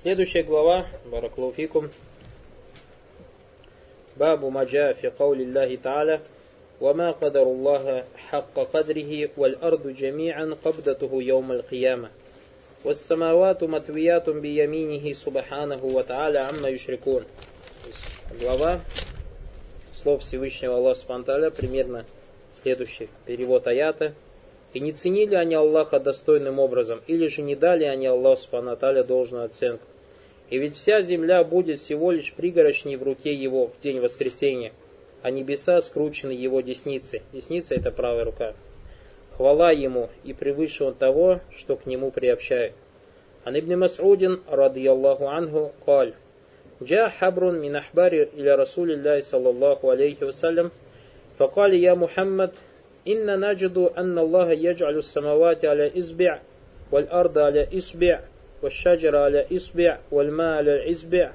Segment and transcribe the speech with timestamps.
[0.00, 1.90] Следующая глава, Бараклауфикум,
[4.14, 6.20] Бабу Маджа фи каули Аллахи Та'аля,
[6.80, 12.08] وما قدر الله حق قدره والأرض جميعا قبضته يوم القيامة
[12.84, 17.24] والسماوات متويات بيمينه سبحانه وتعالى عما يشركون
[18.40, 18.80] Глава
[20.00, 22.04] слов Всевышнего Аллаха Субтитры примерно
[22.62, 24.14] следующий перевод аята.
[24.74, 29.46] И не ценили они Аллаха достойным образом, или же не дали они Аллаху Субтитры должную
[29.46, 29.84] оценку.
[30.49, 34.83] И ведь вся земля будет всего лишь пригорочней в руке его в день воскресения –
[35.23, 37.21] а небеса скручены его десницей.
[37.31, 38.53] Десница это правая рука.
[39.37, 42.73] Хвала ему, и превыше он того, что к нему приобщают.
[43.45, 46.13] عن ابن مسعود رضي الله عنه قال
[46.79, 50.71] جاء حبر من أحبار إلى رسول الله صلى الله عليه وسلم
[51.37, 52.51] فقال يا محمد
[53.07, 56.39] إن نجد أن الله يجعل السماوات على إصبع
[56.91, 58.21] والأرض على إصبع
[58.63, 61.31] والشجر على إصبع والماء على إصبع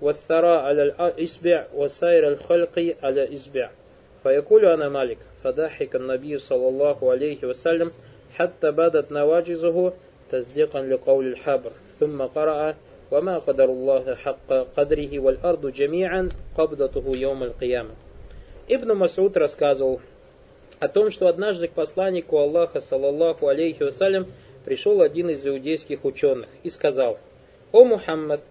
[0.00, 3.70] والثراء على الإصبع وسائر الخلق على الإصبع
[4.22, 7.90] فيقول أنا مالك فضحك النبي صلى الله عليه وسلم
[8.34, 9.92] حتى بدت نواجزه
[10.32, 12.74] تصديقا لقول الحبر ثم قرأ
[13.10, 17.90] وما قدر الله حق قدره والأرض جميعا قبضته يوم القيامة
[18.70, 19.98] Ибн Масуд рассказывал
[20.78, 24.26] о том, что однажды к посланнику Аллаха, саллаллаху алейхи вассалям,
[24.65, 27.19] пришел один из иудейских ученых и сказал,
[27.71, 28.41] «О Мухаммад,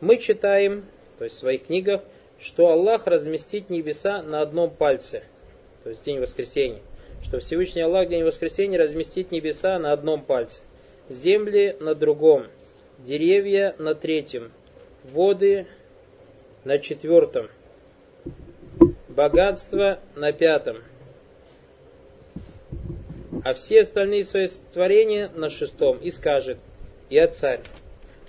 [0.00, 0.84] мы читаем
[1.18, 2.02] то есть в своих книгах,
[2.40, 5.22] что Аллах разместит небеса на одном пальце,
[5.82, 6.80] то есть день воскресения,
[7.22, 10.60] что Всевышний Аллах день воскресения разместит небеса на одном пальце,
[11.08, 12.46] земли на другом,
[12.98, 14.50] деревья на третьем,
[15.04, 15.66] воды
[16.64, 17.48] на четвертом,
[19.08, 20.78] богатство на пятом,
[23.43, 26.57] а все остальные свои творения на шестом, и скажет,
[27.09, 27.61] я царь.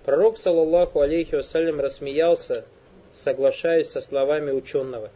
[0.05, 2.65] Пророк, саллаллаху алейхи вассалям, рассмеялся,
[3.13, 5.11] соглашаюсь со словами ученого.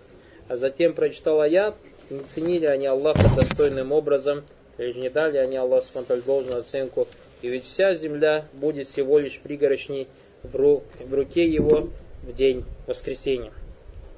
[0.48, 1.74] А затем прочитал аят,
[2.10, 4.44] не ценили они Аллаха достойным образом,
[4.78, 7.09] или не дали они Аллаху смотрели должную оценку,
[7.41, 10.09] и ведь вся земля будет всего лишь пригорочней
[10.42, 11.88] в, ру, в руке его
[12.22, 13.53] в день воскресения.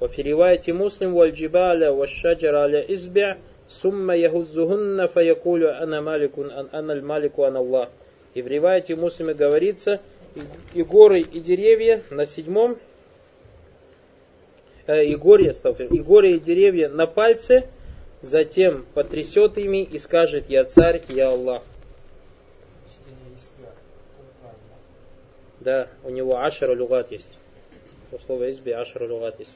[0.01, 2.85] وفي رواية مسلم والجبال والشجر على
[3.80, 7.88] Сумма яхуззухунна фаякулю ана маликун ан аналь малику ан Аллах.
[8.34, 10.00] И в ревайте муслиме говорится,
[10.74, 12.78] и горы, и деревья на седьмом,
[14.86, 15.52] э, и горе,
[15.90, 17.68] и горы, и деревья на пальце,
[18.20, 21.62] затем потрясет ими и скажет, я царь, я Аллах.
[25.60, 27.38] Да, у него ашара люгат есть.
[28.10, 29.54] У слова изби ашара люгат есть.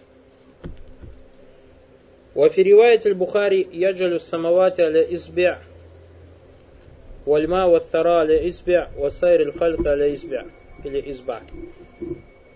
[2.35, 5.59] وفي رواية البخاري يجعل السماوات على إصبع
[7.25, 10.45] والماء والثرى على إصبع وسائر الخلق على إصبع
[10.83, 11.41] или изба.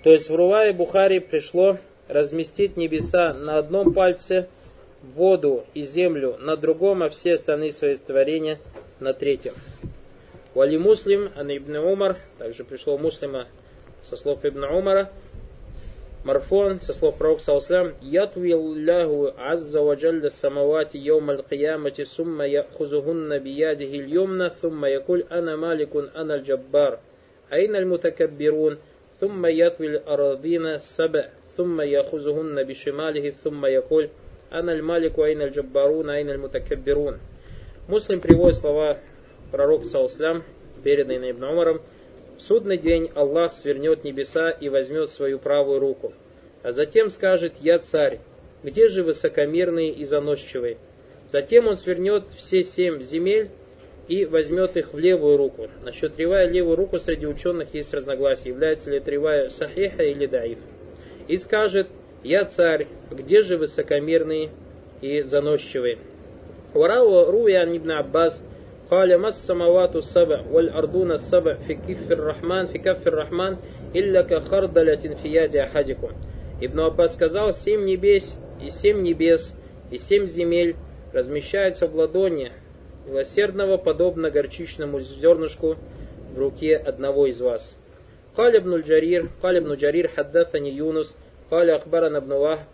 [0.03, 1.77] То есть в Рувае Бухари пришло
[2.07, 4.47] разместить небеса на одном пальце,
[5.01, 8.59] воду и землю на другом, а все остальные свои творения
[8.99, 9.53] на третьем.
[10.53, 13.47] Вали Муслим, а Ибн Умар, также пришло муслима
[14.03, 15.11] со слов Ибн Умара,
[16.23, 23.39] Марфон, со слов пророка Саласлам, «Ятви Аллаху Азза ва Джалля самавати йома аль-Киямати сумма яхузухунна
[23.39, 26.99] биядихи льюмна, сумма якуль ана маликун ана аль-Джаббар,
[27.49, 28.77] айна аль-Мутакаббирун,
[29.19, 34.09] ثم يطوي الأراضين السبع ثم يأخذهن بشماله ثم يقول
[34.51, 37.19] أنا المالك أين الجبارون أين المتكبرون
[37.87, 38.97] Муслим приводит слова
[39.51, 40.43] пророка Сауслям,
[40.83, 41.81] переданные Ибн Умаром,
[42.40, 46.12] Судный день Аллах свернет небеса и возьмет свою правую руку,
[46.62, 48.20] а затем скажет «Я царь,
[48.62, 50.78] где же высокомерные и заносчивые?»
[51.30, 53.50] Затем он свернет все семь земель
[54.08, 55.68] и возьмет их в левую руку.
[55.84, 60.58] Насчет ривая левую руку среди ученых есть разногласия, является ли это ривая сахиха или даиф
[61.30, 61.86] и скажет,
[62.24, 64.50] я царь, где же высокомерные
[65.00, 65.98] и заносчивые?
[66.74, 68.42] Варау Руян ибн Аббас
[68.91, 73.57] قال ما السماوات السبع والأرضون السبع في كف الرحمن في كف الرحمن
[73.95, 76.09] إلا كخردلة في يد أحدكم
[76.61, 79.57] Ибн Аббас сказал, семь небес и семь небес
[79.91, 80.77] и семь земель
[81.11, 82.53] размещаются в ладони
[83.05, 85.75] милосердного, подобно горчичному зернышку
[86.33, 87.75] в руке одного из вас.
[88.37, 91.17] قال ابن الجرير قال ابن جرير حدثني يونس
[91.51, 92.65] قال أخبرنا ابن وهب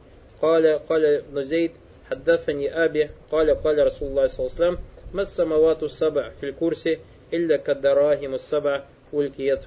[0.41, 1.71] قال قال ابن زيد
[2.09, 4.77] حدثني أبي قال قال رسول الله صلى الله عليه وسلم
[5.16, 9.64] Массамавату саба фил курси илля каддарахиму саба улькият,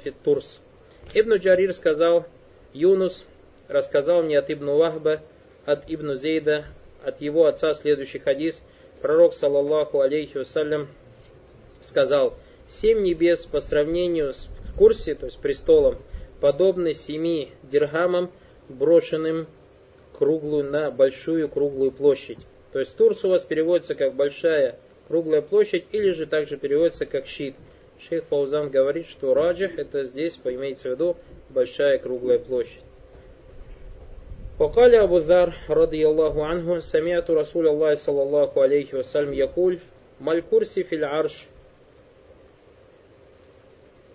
[0.00, 0.58] фит турс.
[1.14, 2.26] Ибн Джарир сказал,
[2.72, 3.24] Юнус
[3.68, 5.20] рассказал мне от Ибн Вахба,
[5.64, 6.64] от Ибн Зейда,
[7.04, 8.64] от его отца следующий хадис.
[9.00, 10.88] Пророк, саллаллаху алейхи вассалям,
[11.80, 12.34] сказал,
[12.68, 15.98] «Семь небес по сравнению с курси, то есть престолом,
[16.40, 18.28] подобны семи дирхамам,
[18.68, 19.46] брошенным
[20.18, 22.40] круглую на большую круглую площадь.
[22.73, 24.75] То есть Турс у вас переводится как большая
[25.07, 27.55] круглая площадь, или же также переводится как щит.
[27.99, 31.17] Шейх Фаузан говорит, что раджих это здесь, имеется в виду,
[31.49, 32.81] большая круглая площадь.
[34.59, 39.79] وقال أبو ذر رضي الله عنه سمعت رسول الله صلى الله عليه وسلم يقول
[40.21, 41.45] ما الكرسي في العرش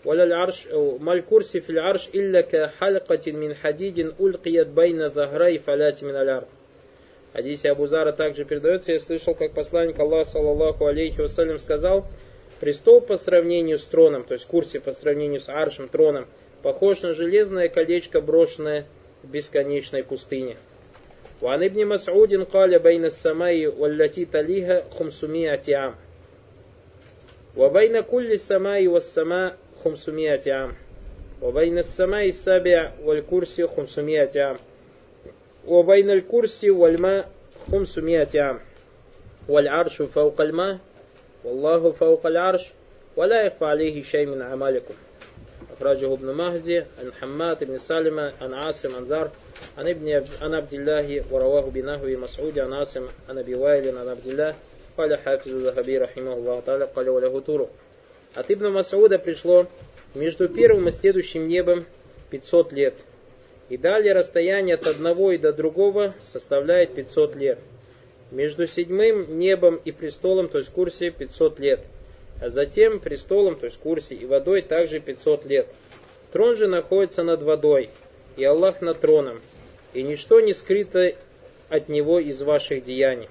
[0.04, 0.68] ولا العرش
[1.00, 6.46] ما الكرسي في العرش إلا كحلقة من حديد ألقيت بين ظهري فلات من الأرض
[7.34, 12.06] Хадисе Абу Зара также передается, я слышал, как посланник Аллаха, саллаллаху алейхи вассалям, сказал,
[12.60, 16.26] престол по сравнению с троном, то есть курсе по сравнению с аршем, троном,
[16.62, 18.86] похож на железное колечко, брошенное
[19.22, 20.56] в бесконечной пустыне.
[21.42, 25.94] وعن ابن مسعود قال بين السماء والتي تليها خمسمائة عام
[27.56, 30.72] وبين كل السماء والسماء خمسمائة عام
[31.42, 34.56] وبين السماء السابع والكرسي خمسمائة عام
[35.66, 37.30] وبين الكرسي والماء
[37.72, 38.58] خمسمائة عام
[39.48, 40.78] والعرش فوق الماء
[41.44, 42.70] والله فوق العرش
[43.16, 44.94] ولا يخفى عليه شيء من أعمالكم
[45.76, 49.30] أخرجه ابن مهدي عن حماد بن سلمة عن عاصم عن زر
[49.78, 54.26] عن ابن عن عبد الله ورواه بنحو مسعود عن عاصم عن أبي وائل عن عبد
[54.26, 54.54] الله
[54.98, 57.70] قال حافظ الذهبي رحمه الله تعالى قال وله طرق
[58.36, 59.66] От Ибн Масауда пришло
[60.14, 61.84] между первым и следующим небом
[62.30, 62.94] 500 лет.
[63.68, 67.58] И далее расстояние от одного и до другого составляет 500 лет.
[68.30, 71.80] Между седьмым небом и престолом, то есть курсе, 500 лет.
[72.40, 75.66] А затем престолом, то есть курсе, и водой также 500 лет.
[76.32, 77.90] Трон же находится над водой,
[78.36, 79.40] и Аллах над троном,
[79.92, 81.12] и ничто не скрыто
[81.68, 83.28] от него из ваших деяний.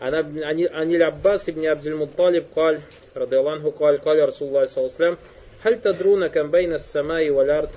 [0.00, 2.80] عن العباس بن عبد المطلب قال
[3.16, 5.16] رضي الله عنه قال قال رسول الله صلى الله عليه وسلم
[5.62, 7.70] هل تدرون كم بين السماء والأرض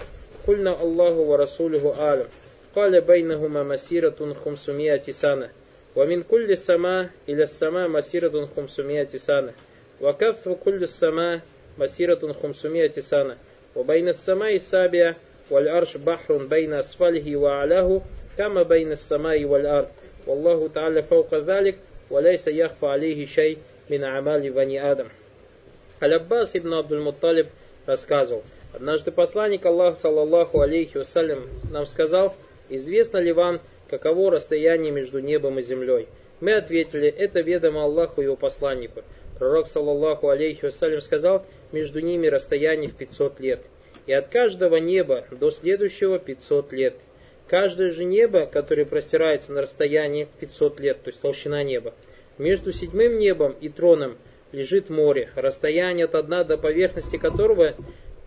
[0.48, 2.28] قلنا الله ورسوله أعلم
[2.76, 5.50] قال بينهما مسيرة خمسمائة سنة
[5.96, 9.54] ومن كل السماء إلى السماء مسيرة خمسمائة سنة
[10.02, 11.42] وكف كل السماء
[11.80, 13.38] مسيرة خمسمائة سنة
[13.76, 15.16] وبين السماء السابعة
[15.52, 18.02] والأرش بحر بين أسفله وأعلاه
[18.38, 19.88] كما بين السماء والأرض
[20.28, 21.76] والله تعالى فوق ذلك
[22.10, 23.58] وليس يخفى عليه شيء
[23.90, 25.08] من أعمال بني آدم
[26.00, 27.48] Аль-Аббас ибн Абдуль-Мутталиб
[27.88, 31.41] рассказывал, однажды посланник Аллаха, саллаллаху алейхи вассалям,
[31.71, 32.35] нам сказал,
[32.69, 36.09] известно ли вам, каково расстояние между небом и землей?
[36.41, 39.03] Мы ответили, это ведомо Аллаху и его посланнику.
[39.39, 43.61] Пророк, саллаллаху алейхи вассалям, сказал, между ними расстояние в 500 лет.
[44.07, 46.95] И от каждого неба до следующего 500 лет.
[47.47, 51.95] Каждое же небо, которое простирается на расстоянии 500 лет, то есть толщина неба,
[52.39, 54.17] между седьмым небом и троном–
[54.53, 57.75] лежит море, расстояние от дна до поверхности которого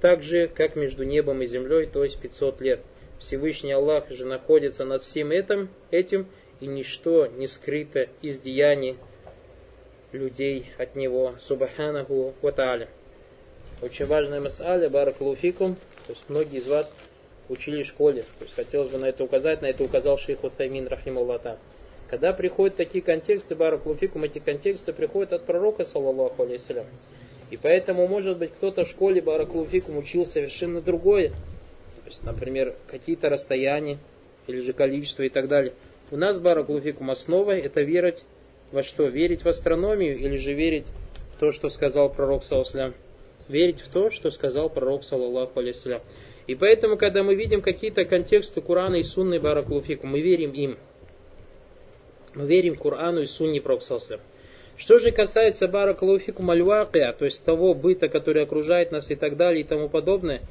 [0.06, 2.80] так же, как между небом и землей, то есть 500 лет.
[3.18, 6.28] Всевышний Аллах же находится над всем этим, этим
[6.60, 8.98] и ничто не скрыто из деяний
[10.12, 11.34] людей от Него.
[11.40, 12.88] Субханаху ва
[13.82, 15.76] Очень важная мас'аля, баракалуфикум,
[16.06, 16.94] то есть многие из вас
[17.50, 18.22] учили в школе.
[18.38, 21.58] То есть хотелось бы на это указать, на это указал шейх Утаймин, рахималлата.
[22.12, 26.86] Когда приходят такие контексты, баракулуфикум, эти контексты приходят от пророка, саллаллаху алейсалям.
[27.56, 31.30] И поэтому, может быть, кто-то в школе баракулуфикум учил совершенно другое.
[31.30, 33.98] То есть, например, какие-то расстояния,
[34.46, 35.72] или же количество и так далее.
[36.12, 38.26] У нас баракулуфикум основа это верить
[38.74, 39.08] во что?
[39.08, 40.86] Верить в астрономию или же верить
[41.34, 42.94] в то, что сказал пророк, саллаллаху
[43.48, 46.02] Верить в то, что сказал пророк, саллаллаху алейсалям.
[46.48, 50.78] И поэтому, когда мы видим какие-то контексты Курана и Сунны баракулуфикум, мы верим им.
[52.34, 54.20] Мы верим Корану и Сунне Проксалса.
[54.78, 59.62] Что же касается Баракалуфику Мальвакия, то есть того быта, который окружает нас и так далее
[59.62, 60.42] и тому подобное,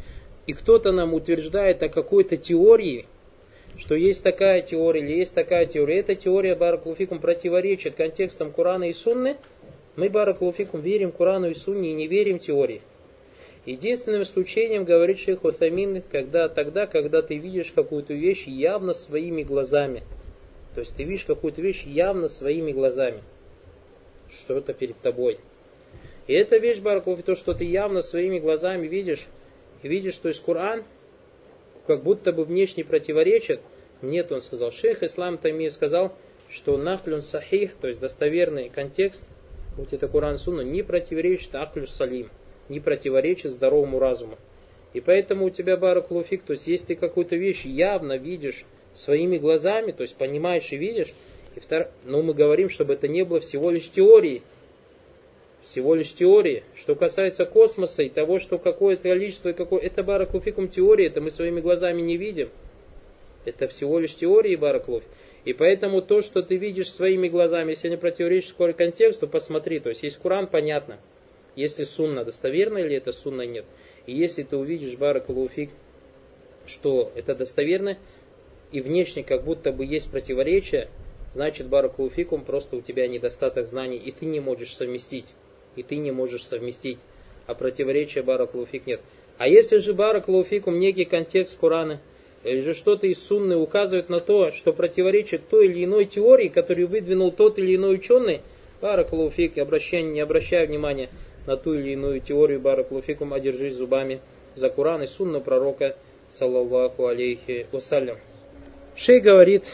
[0.46, 3.06] и кто-то нам утверждает о какой-то теории,
[3.76, 8.92] что есть такая теория или есть такая теория, эта теория Баракалуфикум противоречит контекстам Курана и
[8.92, 9.36] Сунны,
[9.96, 12.80] мы Баракалуфикум верим Курану и Сунне и не верим теории.
[13.66, 20.02] Единственным исключением, говорит шейх Утамин, когда, тогда, когда ты видишь какую-то вещь явно своими глазами–
[20.74, 23.22] то есть ты видишь какую-то вещь явно своими глазами.
[24.34, 25.38] Что-то перед тобой.
[26.26, 29.26] И эта вещь, Баракулов, то, что ты явно своими глазами видишь,
[29.82, 30.84] и видишь, что из Коран
[31.86, 33.60] как будто бы внешне противоречит.
[34.00, 34.72] Нет, он сказал.
[34.72, 36.14] Шейх Ислам Тайми сказал,
[36.50, 39.28] что нахлюн сахих, то есть достоверный контекст,
[39.76, 42.30] будь это Куран Сунна, не противоречит аклюш салим,
[42.68, 44.38] не противоречит здоровому разуму.
[44.94, 48.64] И поэтому у тебя баракулуфик, то есть если ты какую-то вещь явно видишь
[48.94, 51.12] своими глазами, то есть понимаешь и видишь.
[51.56, 51.88] И втор...
[52.04, 54.42] Но мы говорим, чтобы это не было всего лишь теорией.
[55.64, 56.62] всего лишь теории.
[56.76, 61.60] Что касается космоса и того, что какое-то количество, какое, это бараклуфикум теории, это мы своими
[61.60, 62.50] глазами не видим.
[63.44, 65.04] Это всего лишь теории бараклуф.
[65.44, 69.78] И поэтому то, что ты видишь своими глазами, если не противоречит контексту, посмотри.
[69.80, 70.98] То есть есть Куран, понятно.
[71.54, 73.64] Если сунна достоверна или это сунна нет.
[74.06, 75.70] И если ты увидишь бараклуфик,
[76.66, 77.98] что это достоверно,
[78.72, 80.88] и внешне как будто бы есть противоречие,
[81.34, 85.34] значит баракулуфикум просто у тебя недостаток знаний, и ты не можешь совместить.
[85.76, 86.98] И ты не можешь совместить.
[87.46, 89.00] А противоречия баракулуфик нет.
[89.36, 92.00] А если же баракулуфикум некий контекст Корана,
[92.44, 96.88] или же что-то из сунны указывает на то, что противоречит той или иной теории, которую
[96.88, 98.42] выдвинул тот или иной ученый,
[98.80, 101.08] баракулуфик, обращай, не обращая внимания
[101.46, 104.20] на ту или иную теорию баракулуфикум, а зубами
[104.54, 105.96] за Куран и сунну пророка,
[106.30, 108.18] саллаллаху алейхи вассалям.
[108.96, 109.64] Шей говорит,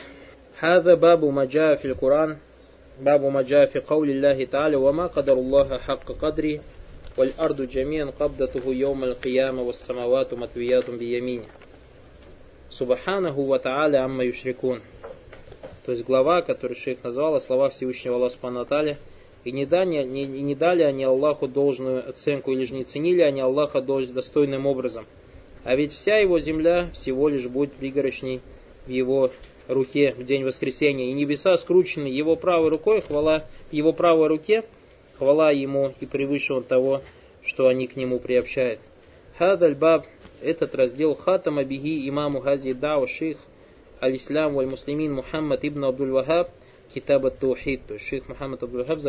[0.60, 2.38] هذا باب ما جاء في القرآن
[3.02, 6.60] باب ما جاء في قول الله تعالى وما قدر الله حق قدره
[7.18, 11.46] والأرض جميعا قبضته يوم القيامة والسماوات مطويات بيمينه
[12.78, 14.82] Субханаху ва та'аля амма юшрикун.
[15.86, 18.68] То есть глава, которую шейх назвал, о словах Всевышнего Аллаха Субхану
[19.46, 23.22] и не, дали, не, и не дали они Аллаху должную оценку, или же не ценили
[23.22, 25.06] они Аллаха достойным образом.
[25.64, 28.42] А ведь вся его земля всего лишь будет пригорочней
[28.88, 29.32] в его
[29.73, 31.07] руке в день воскресения.
[31.07, 34.65] И небеса скручены его правой рукой, хвала его правой руке,
[35.19, 37.03] хвала ему и превыше он того,
[37.43, 38.81] что они к нему приобщают.
[39.39, 40.07] Хадаль баб,
[40.43, 43.39] этот раздел хатам абиги имаму хази дау шейх
[44.03, 46.51] аль-Ислам валь муслимин Мухаммад ибн Абдул Вахаб
[46.95, 47.87] Китаба Таухид.
[47.87, 49.01] То есть шейх Мухаммад Абдул Вахаб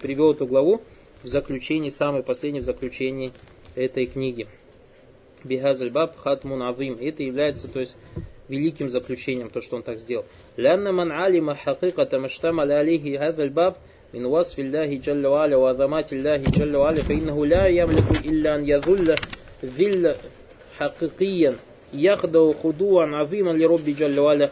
[0.00, 0.82] привел эту главу
[1.22, 3.32] в заключении, самый последний в заключении
[3.74, 4.46] этой книги.
[5.42, 6.98] Бихазаль баб хатмун авим.
[7.00, 7.96] Это является, то есть,
[8.47, 10.25] великим заключением, то, что он так сделал.
[10.57, 13.75] لأن من علم حقيقة ما اشتمل عليه هذا الباب
[14.13, 19.15] من وصف الله جل وعلا وعظمات الله جل وعلا فإنه لا يملك إلا أن يذل
[19.65, 20.15] ذل
[20.77, 21.55] حقيقيا
[21.93, 24.49] يخدع خضوعا عظيما لرب جل وعلا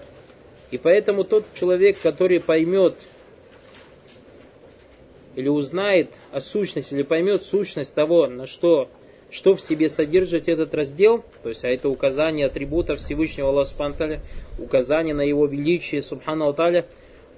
[0.70, 2.94] И поэтому тот человек, который поймет
[5.38, 8.90] или узнает о сущности, или поймет сущность того, на что
[9.32, 14.20] что в себе содержит этот раздел, то есть, а это указание атрибутов Всевышнего Аллаха Субхану
[14.58, 16.86] указание на его величие Субхану Аталя,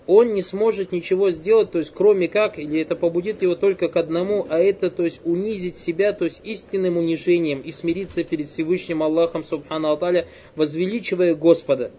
[0.05, 3.95] он не сможет ничего сделать, то есть, кроме как, или это побудит его только к
[3.95, 9.03] одному, а это, то есть, унизить себя, то есть, истинным унижением и смириться перед Всевышним
[9.03, 11.91] Аллахом Субхану Аталя, возвеличивая Господа.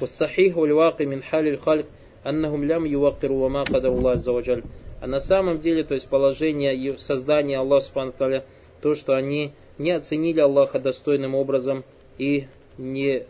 [0.00, 1.84] والصحيح والواقع من حال الخلق
[2.26, 4.62] أنهم لم يوقروا وما قدر الله عز وجل.
[5.02, 8.42] А на самом деле, то есть положение создания Аллаха Субхану
[8.85, 11.83] то, что они не оценили Аллаха достойным образом
[12.19, 12.45] и
[12.77, 13.25] не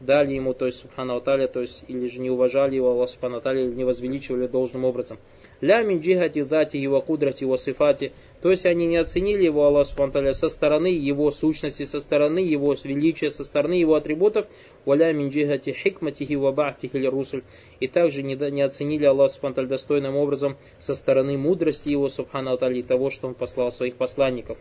[0.00, 3.36] дали ему, то есть, Субхану Аталя, то есть, или же не уважали его, Аллах Субхану
[3.36, 5.18] Аталя, или не возвеличивали должным образом.
[5.60, 8.12] Ля мин джихати дати его кудрати его сифати.
[8.40, 12.74] То есть они не оценили его, Аллах Субхану со стороны его сущности, со стороны его
[12.84, 14.46] величия, со стороны его атрибутов.
[14.86, 17.42] Валя мин джихати хикмати его бахтихи русуль.
[17.80, 22.78] И также не, не оценили Аллах Субхану достойным образом со стороны мудрости его, Субхану Аталя,
[22.78, 24.56] и того, что он послал своих посланников.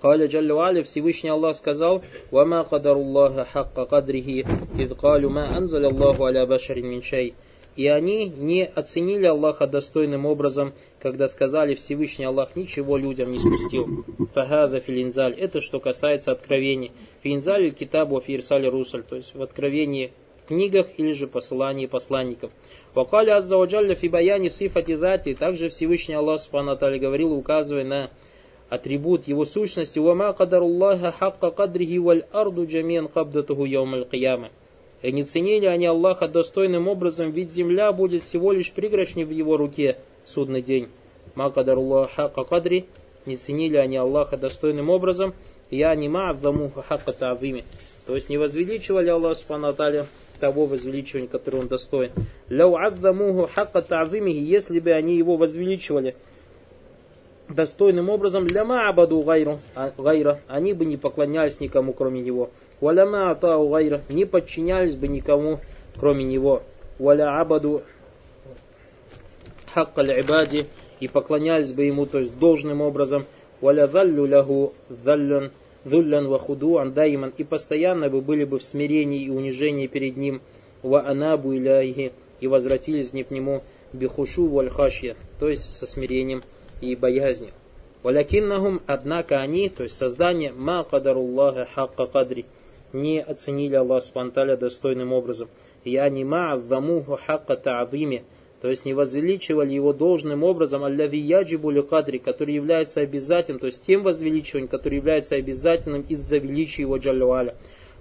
[0.00, 4.46] Каля Джалли Али, Всевышний Аллах сказал, «Вама кадаруллаха хакка кадрихи,
[4.78, 7.34] ид калю ма анзаля Аллаху аля башарин минчай».
[7.78, 14.04] И они не оценили Аллаха достойным образом, когда сказали, Всевышний Аллах ничего людям не спустил.
[14.34, 15.34] Фагада филинзаль.
[15.34, 16.90] Это что касается откровений.
[17.22, 19.04] Филинзаль китабу фирсаль русаль.
[19.04, 20.10] То есть в откровении
[20.48, 22.50] книгах или же посылании посланников.
[22.94, 25.34] Вакали аззаваджалля фибаяни сифати дати.
[25.34, 28.10] Также Всевышний Аллах Субхану говорил, указывая на
[28.68, 34.50] атрибут его сущности «Вама кадаруллаха хакка кадрихи валь арду джамиан кабдатуху яумаль кияма».
[35.02, 39.56] И не ценили они Аллаха достойным образом, ведь земля будет всего лишь пригоршней в его
[39.56, 40.88] руке судный день.
[41.36, 42.86] Ма кадаруллаха хакка кадри,
[43.24, 45.34] не ценили они Аллаха достойным образом,
[45.70, 47.64] я не ма'аддамуха хакка та'вими.
[48.06, 49.72] То есть не возвеличивали Аллах Субхану
[50.40, 52.10] того возвеличивания, которое он достоин.
[52.48, 56.16] Ляу аддамуху хакка та'вимихи, если бы они его возвеличивали,
[57.48, 62.50] достойным образом для ма'абаду гайру, а, гайра, они бы не поклонялись никому, кроме него.
[62.80, 65.60] Валяма атау гайра, не подчинялись бы никому,
[65.98, 66.62] кроме него.
[66.98, 67.82] Валя абаду
[69.72, 70.66] хакка ибади,
[71.00, 73.26] и поклонялись бы ему, то есть должным образом.
[73.60, 75.50] Валя заллю лягу заллян,
[75.84, 80.40] зуллян ва худуан дайман, и постоянно бы были бы в смирении и унижении перед ним.
[80.82, 83.62] Ва анабу иляхи, и возвратились к нему
[83.92, 84.70] бихушу валь
[85.40, 86.42] то есть со смирением
[86.80, 87.52] и боязни.
[88.02, 92.46] Валякиннахум, однако они, то есть создание, ма кадаруллаха хакка кадри,
[92.92, 95.48] не оценили Аллах Спанталя достойным образом.
[95.84, 98.22] Я не ма азамуху хакка та'зими,
[98.60, 103.84] то есть не возвеличивали его должным образом, аллави яджибу кадри, который является обязательным, то есть
[103.84, 107.54] тем возвеличиванием, который является обязательным из-за величия его джаллуаля.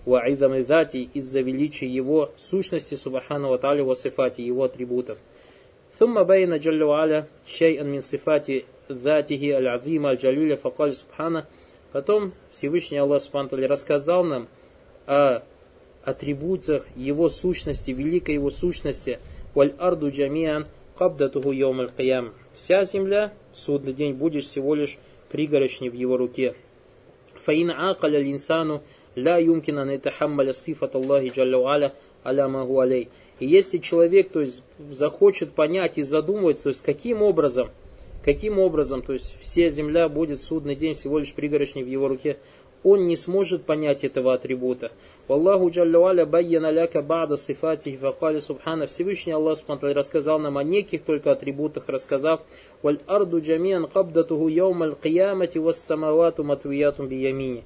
[0.05, 5.17] Ва'идам дати из-за величия его сущности, субхану ва та'аля, сифати, его атрибутов.
[5.96, 8.46] ثم بين جل وعلا شيئا من صفات
[8.92, 11.44] ذاته العظيمة الجليلة فقال سبحانه
[11.92, 14.48] Потом Всевышний Аллах Субхану рассказал нам
[15.06, 15.42] о
[16.04, 19.18] атрибутах Его сущности, великой Его сущности,
[19.54, 22.32] «Валь арду джамиан кабдатуху йомаль киям».
[22.54, 24.98] Вся земля в судный день будет всего лишь
[25.30, 26.54] пригоршней в его руке.
[27.44, 28.80] فإن عاقل الإنسان
[29.16, 31.92] لا يمكن أن يتحمل صفة الله جل وعلا
[32.24, 33.08] على ما هو عليه.
[33.39, 37.69] И если человек то есть, захочет понять и задумывать, то есть каким образом,
[38.23, 42.37] каким образом, то есть вся земля будет судный день всего лишь пригоршней в его руке,
[42.83, 44.91] он не сможет понять этого атрибута.
[45.27, 48.87] Аллаху Джалля байяна ляка бада сифати факали субхана.
[48.87, 52.41] Всевышний Аллах Субхану рассказал нам о неких только атрибутах, рассказав
[52.81, 57.65] Валь арду джамиан кабдатуху яумаль киямати вас самавату матуятум биямини.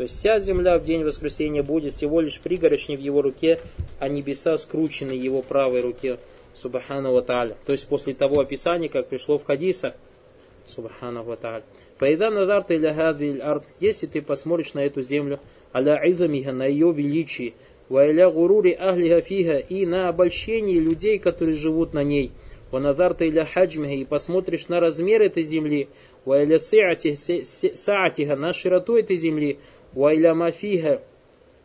[0.00, 3.60] То есть вся земля в день воскресения будет всего лишь пригоршней в его руке,
[3.98, 6.16] а небеса скручены его правой руке.
[6.54, 9.92] Субхану ва То есть после того описания, как пришло в хадисах,
[10.66, 11.64] Субхану ва та'аля.
[11.98, 15.38] Фаида назарта иля хадвиль ард, если ты посмотришь на эту землю,
[15.74, 17.52] аля изамиха, на ее величии,
[17.90, 22.32] ва иля гурури ахлиха фиха, и на обольщении людей, которые живут на ней,
[22.70, 25.88] ва назарта иля хаджмиха, и посмотришь на размер этой земли,
[26.24, 29.58] ва иля саатиха, на широту этой земли,
[29.94, 31.02] ва иля мафиха,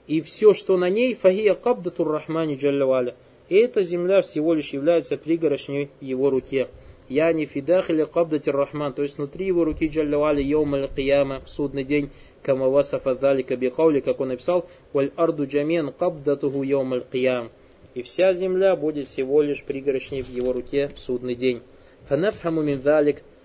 [0.08, 3.16] и все, что на ней, فهي قبضة الرحمن جل وعلا.
[3.50, 6.68] И эта земля всего лишь является пригоршней в его руке.
[7.08, 11.50] يعني في داخل قبضة الرحمن, то есть внутри его руки جل وعلا يوم القيامة в
[11.50, 12.10] судный день,
[12.42, 17.52] كما وصف ذلك بقوله, как он написал, والأرض جميعا قبضته يوم القيامة.
[17.94, 21.62] И вся земля будет всего лишь пригоршней в его руке в судный день.
[22.08, 22.82] فنفهم من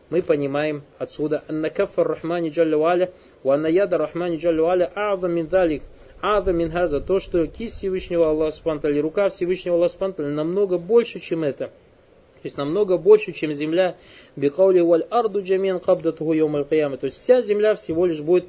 [0.08, 5.46] мы понимаем отсюда, أن كف الرحمن جل وعلا, ва анна яда рахмани джаллаваля а'за мин
[5.46, 5.82] далик,
[6.22, 11.44] Ада минхаза, то, что кисть Всевышнего Аллаха Спантали, рука Всевышнего Аллаха Спантали намного больше, чем
[11.44, 11.66] это.
[11.66, 13.96] То есть намного больше, чем земля.
[14.36, 18.46] Бикаули валь арду джамин кабдатуху йомаль То есть вся земля всего лишь будет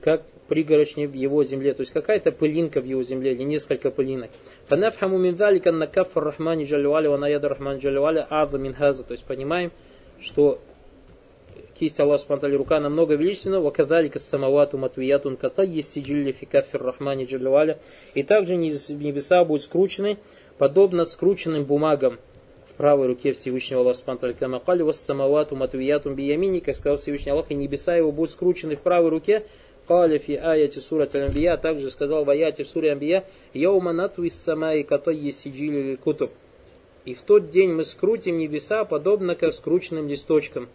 [0.00, 1.74] как пригорочнее в его земле.
[1.74, 4.30] То есть какая-то пылинка в его земле или несколько пылинок.
[4.66, 9.04] Фанафхаму мин залика на кафар рахмани джалюали ва наяда рахмани джалюали ада мин хаза.
[9.04, 9.70] То есть понимаем,
[10.20, 10.60] что
[11.82, 17.24] кисть Аллаха Субтитры рука намного величественна, вакадалика самавату матвиятун ката есть сиджилли фи кафир рахмани
[17.24, 17.78] джалюали.
[18.14, 20.18] И также небеса будут скручены,
[20.58, 22.20] подобно скрученным бумагам
[22.70, 27.50] в правой руке Всевышнего Аллаха Субтитры Камакали вас самавату матвиятум биямини, как сказал Всевышний Аллах,
[27.50, 29.44] и небеса его будут скручены в правой руке.
[29.88, 34.82] Каля фи аяти сура Амбия, также сказал в аяте в суре Амбия, Яума натуи самаи
[34.82, 36.30] катайи сиджили кутуб.
[37.06, 40.68] И в тот день мы скрутим небеса, подобно как скрученным листочкам.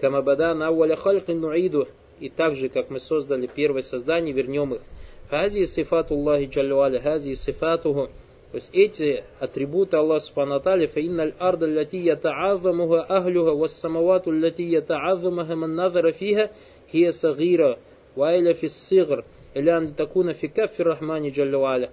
[0.00, 1.88] Камабада науаля халькин нуиду.
[2.20, 4.80] И так же, как мы создали первое создание, вернем их.
[5.28, 8.08] Хази сифату Аллахи джаллуаля, хази сифатуху.
[8.52, 15.56] То есть эти атрибуты Аллаха Субхану Аталя, фаинналь арда лати ята'азамуха ахлюха, вассамавату лати ята'азамуха
[15.56, 16.50] ман назара фиха,
[16.90, 17.78] хия сагира,
[18.14, 21.90] вайля фиссигр, илян такуна фи каффи рахмани джаллуаля.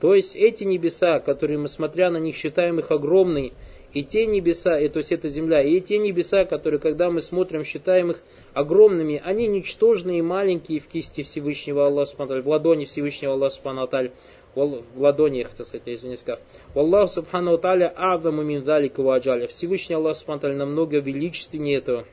[0.00, 3.52] То есть эти небеса, которые мы, смотря на них, считаем их огромные,
[3.92, 7.64] и те небеса, и, то есть это земля, и те небеса, которые, когда мы смотрим,
[7.64, 8.18] считаем их
[8.54, 14.10] огромными, они ничтожные и маленькие в кисти Всевышнего Аллаха, в ладони Всевышнего Аллаха,
[14.54, 16.40] в ладони, так сказать, я извиняюсь, как.
[16.74, 19.46] Аллах Субхану Таля Азаму мин залика ваджаля.
[19.46, 22.04] Всевышний Аллах Субхану намного величественнее этого.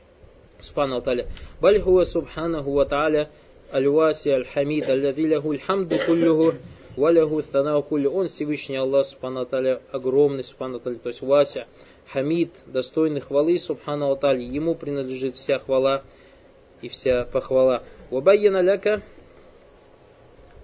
[0.58, 1.26] Субхану Таля.
[1.60, 3.30] Баль хуа Субханаху ва Таля
[3.72, 6.54] аль-Васи аль-Хамид, аль-Лади лаху аль-Хамду куллюху,
[6.95, 8.11] валяху танаху куллю.
[8.11, 11.67] Он Всевышний Аллах Субхану Таля огромный Субхану Таля, то есть Вася,
[12.11, 14.41] Хамид, достойный хвалы Субхану Таля.
[14.41, 16.03] Ему принадлежит вся хвала
[16.81, 17.83] и вся похвала.
[18.11, 19.01] Вабайяна ляка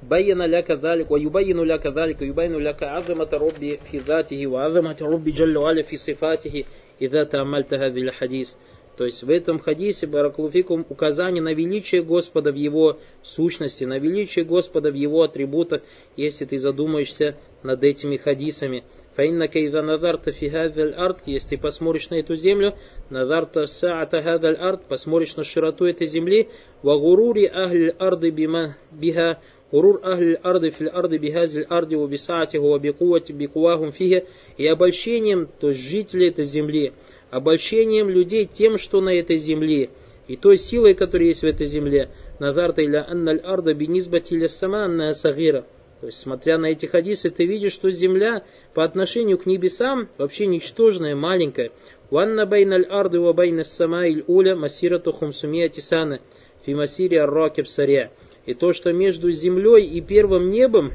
[0.04, 5.58] بين لك ذلك ويبين لك ذلك يبين لك عظمة ربي في ذاته وعظمة ربي جل
[5.58, 6.64] وعلا في صفاته
[7.02, 8.54] إذا تأملت هذه الحديث
[8.97, 14.45] то есть в этом хадисе, Баракулуфикум, указание на величие Господа в Его сущности, на величие
[14.45, 15.83] Господа в Его атрибутах,
[16.17, 18.85] если ты задумаешься над этими хадисами.
[19.17, 22.75] Фаиннака иза назарта фи хадаль арт, если посмотришь на эту землю,
[23.09, 26.49] назарта саата хадаль арт, посмотришь на широту этой земли,
[26.83, 29.41] арды бима биха
[29.73, 35.49] Урур ахль арды фил арды бихазиль арди ва бисаатиху ва бикувати бикувахум фиге и обольщением,
[35.59, 36.93] то есть жителей этой земли,
[37.31, 39.91] обольщением людей тем, что на этой земле,
[40.29, 42.11] и той силой, которая есть в этой земле.
[42.39, 45.65] Назарта иля анналь арда бинизбати иля сама анна сагира.
[46.01, 50.47] То есть, смотря на эти хадисы, ты видишь, что земля по отношению к небесам вообще
[50.47, 51.71] ничтожная, маленькая.
[52.11, 56.21] Ванна байналь арды ва байна самаиль уля масирату хумсумия тисана
[56.65, 58.11] фи масири арракиб саря.
[58.45, 60.93] И то, что между землей и первым небом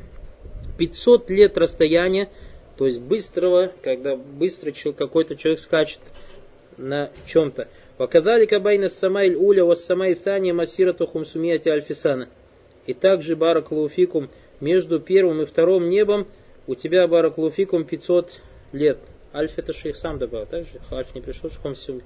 [0.78, 2.30] 500 лет расстояния,
[2.82, 6.00] то есть быстрого, когда быстро какой-то человек скачет
[6.78, 7.68] на чем-то.
[8.00, 12.28] Вакадалика байна самаиль уля ва самай тани масирату хумсумия альфисана.
[12.88, 16.26] И также баракалуфикум между первым и вторым небом
[16.66, 18.42] у тебя баракалуфикум 500
[18.72, 18.98] лет.
[19.32, 20.82] Альф это шейх сам добавил, так же?
[20.92, 22.02] Альф не пришел, шхом сюми.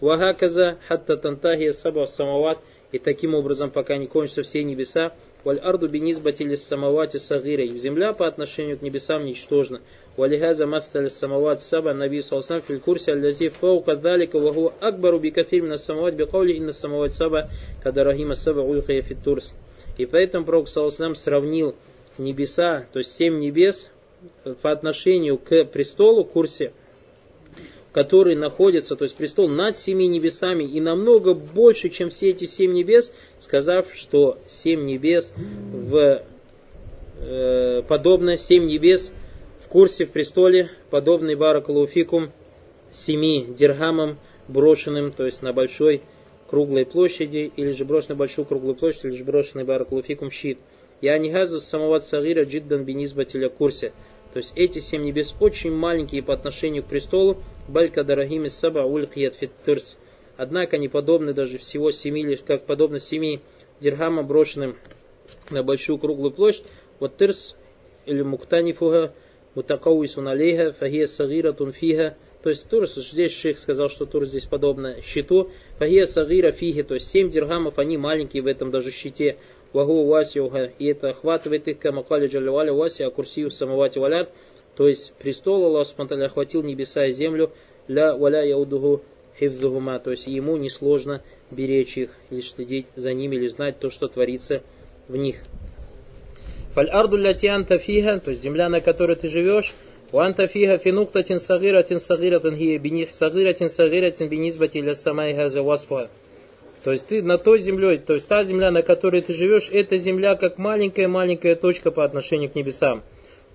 [0.00, 2.58] Вагаказа хатта тантахия саба самават.
[2.90, 5.12] И таким образом, пока не кончатся все небеса,
[5.46, 7.68] Валь арду бинизбатили самавати сагирой.
[7.68, 9.80] Земля по отношению к небесам ничтожна.
[10.16, 15.76] Валихаза матталь самават саба наби салсам фил курсе аллази фаука далика ваху акбару бикафир на
[15.76, 17.50] самават бикаули инна самават саба
[17.82, 19.52] кадарахима саба улхая фитурс.
[19.98, 21.74] И поэтому Пророк Саласлам сравнил
[22.18, 23.90] небеса, то есть семь небес
[24.62, 26.72] по отношению к престолу, курсе,
[27.92, 32.72] который находится, то есть престол над семи небесами и намного больше, чем все эти семь
[32.72, 36.22] небес, сказав, что семь небес в
[37.20, 39.12] э, подобно семь небес
[39.66, 42.30] в курсе в престоле, подобный баракалуфикум
[42.92, 46.02] семи дирхамам брошенным, то есть на большой
[46.48, 50.60] круглой площади, или же брошен на большую круглую площадь, или же брошенный баракулуфикум щит.
[51.00, 53.92] Я не газу самого цагира джиддан бинизбателя курсе.
[54.32, 59.34] То есть эти семь небес очень маленькие по отношению к престолу, балька дорогими саба ульхият
[59.34, 59.96] фиттырс.
[60.36, 63.40] Однако они подобны даже всего семи, лишь как подобно семи
[63.80, 64.76] дирхама, брошенным
[65.50, 66.66] на большую круглую площадь.
[67.00, 67.56] Вот тырс
[68.04, 69.12] или муктанифуга
[69.56, 72.16] мутакауисун алейха фахия сагиратун фиха
[72.46, 75.50] то есть Тур, здесь шейх сказал, что Тур здесь подобно щиту.
[75.80, 79.36] Фахия сагира фиги, то есть 7 диргамов, они маленькие в этом даже щите.
[79.72, 84.30] Вагу васиуха, и это охватывает их, камакали джалюваля васи, а курсию самовати валят.
[84.76, 87.50] То есть престол Аллах охватил небеса и землю,
[87.88, 89.02] ля валя яудугу
[89.40, 94.06] хивдугума, то есть ему несложно беречь их, или следить за ними, или знать то, что
[94.06, 94.62] творится
[95.08, 95.38] в них.
[96.75, 99.73] Фаль арду лятианта фига, то есть земля, на которой ты живешь,
[100.13, 106.09] وأنت فيها في نقطة صغيرة صغيرة هي بني صغيرة صغيرة بالنسبة إلى السماء هذا وصفها.
[106.83, 109.97] То есть ты на той землей, то есть та земля, на которой ты живешь, эта
[109.97, 113.03] земля как маленькая-маленькая точка по отношению к небесам.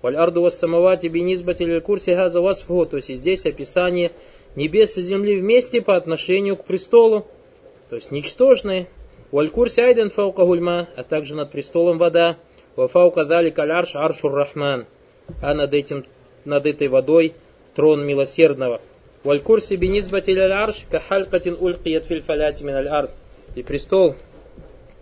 [0.01, 2.85] Валь арду вас самавати бинизбати курсе газа васфу.
[2.85, 4.11] То есть здесь описание
[4.55, 7.27] небес и земли вместе по отношению к престолу.
[7.89, 8.87] То есть ничтожные.
[9.31, 12.37] Валь курсе айден фаука гульма, а также над престолом вода.
[12.76, 14.86] Ва фаука дали калярш аршур рахман.
[15.40, 16.04] А над этим
[16.44, 17.34] над этой водой
[17.74, 18.80] трон милосердного.
[19.24, 23.10] Валькурси бенизбатиль арш кахалькатин улькият филь фаляти арт.
[23.54, 24.16] И престол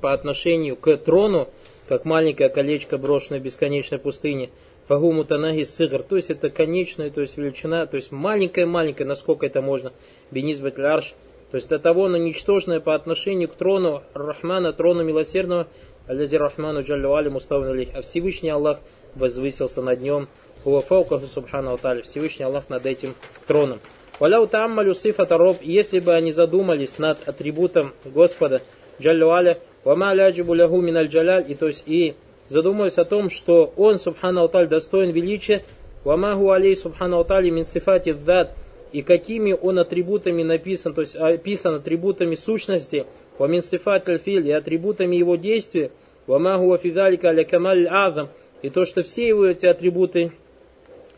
[0.00, 1.48] по отношению к трону,
[1.88, 4.50] как маленькое колечко, брошенное в бесконечной пустыне.
[4.88, 9.62] Фагуму танаги сыгр, то есть это конечная, то есть величина, то есть маленькая-маленькая, насколько это
[9.62, 9.92] можно.
[10.32, 11.14] Бенизбатиль арш,
[11.50, 15.68] то есть до того оно ничтожное по отношению к трону Рахмана, трону милосердного,
[16.06, 18.78] Алязи Рахману Джаллю Али А Всевышний Аллах
[19.14, 20.28] возвысился над нем
[20.64, 23.14] Хуафаукаху Субхану Аталь, Всевышний Аллах над этим
[23.46, 23.80] троном.
[24.18, 28.60] Валяу тааммалю сифата роб, если бы они задумались над атрибутом Господа,
[29.00, 32.14] Джаллю Аля, вама ляджибу лягу миналь джаляль, и то есть и
[32.48, 35.64] задумались о том, что Он, Субхану Аталь, достоин величия,
[36.04, 38.52] вамаху алей Субхану Аталь мин сифати дат,
[38.92, 43.06] и какими он атрибутами написан, то есть описан атрибутами сущности,
[43.40, 45.90] вамин сифат филь и атрибутами его действия,
[46.26, 48.28] вамаху афидалика аля камаль азам,
[48.60, 50.32] и то, что все его эти атрибуты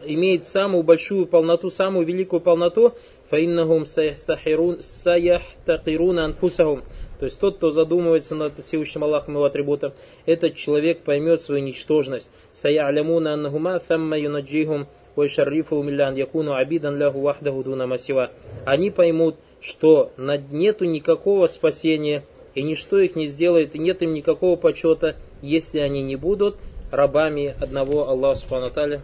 [0.04, 2.94] имеет самую большую полноту, самую великую полноту,
[3.28, 6.84] фаиннахум саяхтакируна анфусахум.
[7.18, 9.92] То есть тот, кто задумывается над Всевышним Аллахом его атрибутом,
[10.24, 12.30] этот человек поймет свою ничтожность.
[12.54, 18.30] Сая'лямуна аннахума тамма юнаджихум вайшаррифу миллян якуну абидан ляху вахдаху дуна масива.
[18.64, 24.56] Они поймут, что нету никакого спасения, и ничто их не сделает, и нет им никакого
[24.56, 26.56] почета, если они не будут
[26.90, 29.00] рабами одного Аллаха Субхану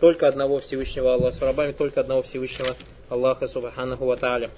[0.00, 2.76] только одного Всевышнего Аллаха, рабами только одного Всевышнего
[3.08, 4.50] Аллаха Субханаху Ва Тааля.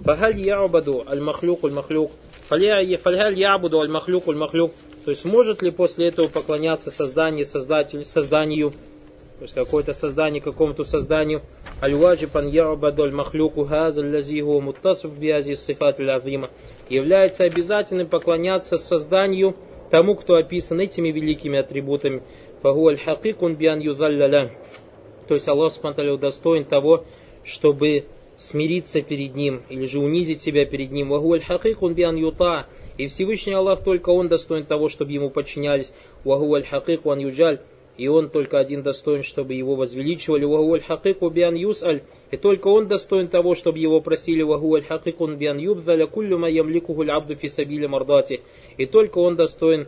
[0.00, 2.10] Фахаль ябаду аль-махлюк аль-махлюк.
[2.48, 4.72] Фаляль ябаду аль-махлюк аль-махлюк.
[5.04, 8.72] То есть может ли после этого поклоняться созданию, создателю, созданию,
[9.42, 11.42] то есть какое-то создание какому-то созданию.
[11.82, 16.48] Аль-ваджибан ябаду аль-махлюку хаза лазиху муттасуб биази сифат азима.
[16.88, 19.56] Является обязательным поклоняться созданию
[19.90, 22.22] тому, кто описан этими великими атрибутами.
[22.62, 24.52] Фагу аль-хакикун биан юзалляля.
[25.26, 27.04] То есть Аллах Субтитры достоин того,
[27.42, 28.04] чтобы
[28.36, 31.08] смириться перед Ним, или же унизить себя перед Ним.
[31.08, 32.66] Вагуаль хакикун биан юта.
[32.96, 35.92] И Всевышний Аллах только Он достоин того, чтобы Ему подчинялись.
[36.22, 37.58] Вагуаль хакикун юджаль
[37.97, 40.45] и он только один достоин, чтобы его возвеличивали.
[40.45, 44.43] Вахуаль хакику биан юсаль, и только он достоин того, чтобы его просили.
[44.43, 48.41] Вахуаль хакику биан юбдаля куллю ма ямликухуль абду фисабиля мардати.
[48.77, 49.87] И только он достоин,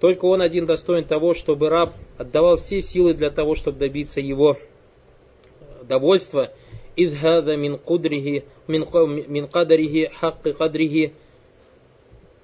[0.00, 4.56] только он один достоин того, чтобы раб отдавал все силы для того, чтобы добиться его
[5.82, 6.52] довольства.
[6.98, 8.80] إذ هذا من قدره من
[9.28, 11.10] من قدره حق قدره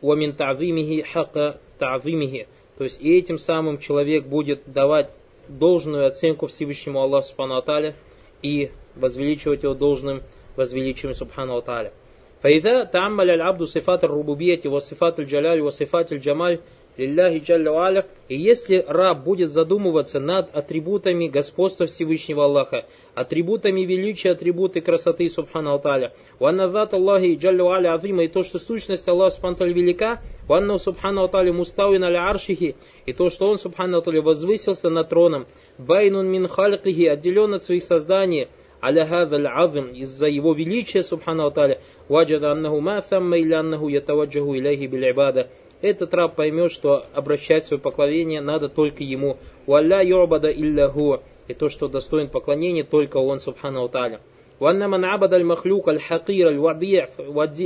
[0.03, 1.37] ومن تعظيمه حق
[1.79, 2.45] تعظيمه
[2.79, 5.11] то есть и этим самым человек будет давать
[5.49, 7.95] должную оценку Всевышнему Аллаху Субхану Аталя
[8.43, 10.23] и возвеличивать его должным
[10.57, 11.93] возвеличиванием Субхану Аталя.
[12.45, 16.59] فإذا تأمل العبد صفات الربوبية وصفات الجلال وصفات الجمال
[17.00, 22.86] Лилляхи Джалля И если раб будет задумываться над атрибутами господства Всевышнего Аллаха,
[23.16, 29.36] атрибутами величия, атрибуты красоты Субхану Алталя, ванназат Аллахи Джалля Азима, и то, что сущность Аллаха
[29.36, 34.90] Субхану велика, ванна Субхану Алталя мустауин аля аршихи, и то, что он Субхану Алталя возвысился
[34.90, 35.46] над троном,
[35.78, 38.50] байнун мин халькихи, отделен от своих созданий,
[38.84, 44.54] аля хазаль азим, из-за его величия Субхану Алталя, ваджада аннаху ма самма илля аннаху ятаваджаху
[44.58, 45.14] иляхи биль
[45.81, 49.37] этот раб поймет, что обращать свое поклонение надо только ему.
[49.67, 51.21] Уалля ю'бада илля хуа.
[51.47, 54.21] И то, что достоин поклонения, только он, субхану та'аля.
[54.61, 57.09] وأن من عبد المخلوق الحقير الوديع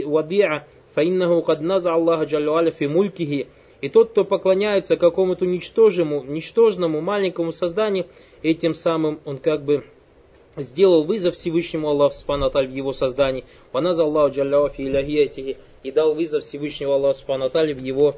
[0.05, 0.62] وديع
[0.94, 3.44] فإنه قد نزع الله جل وعلا في ملكه
[3.81, 8.07] и тот, кто поклоняется какому-то ничтожному, ничтожному маленькому созданию,
[8.42, 9.85] этим самым он как бы
[10.58, 13.46] сделал вызов Всевышнему Аллаху Субхану в его создании.
[13.72, 18.16] Ваназ Аллаху Джалляу фи и дал вызов Всевышнего Аллаха Субхану в его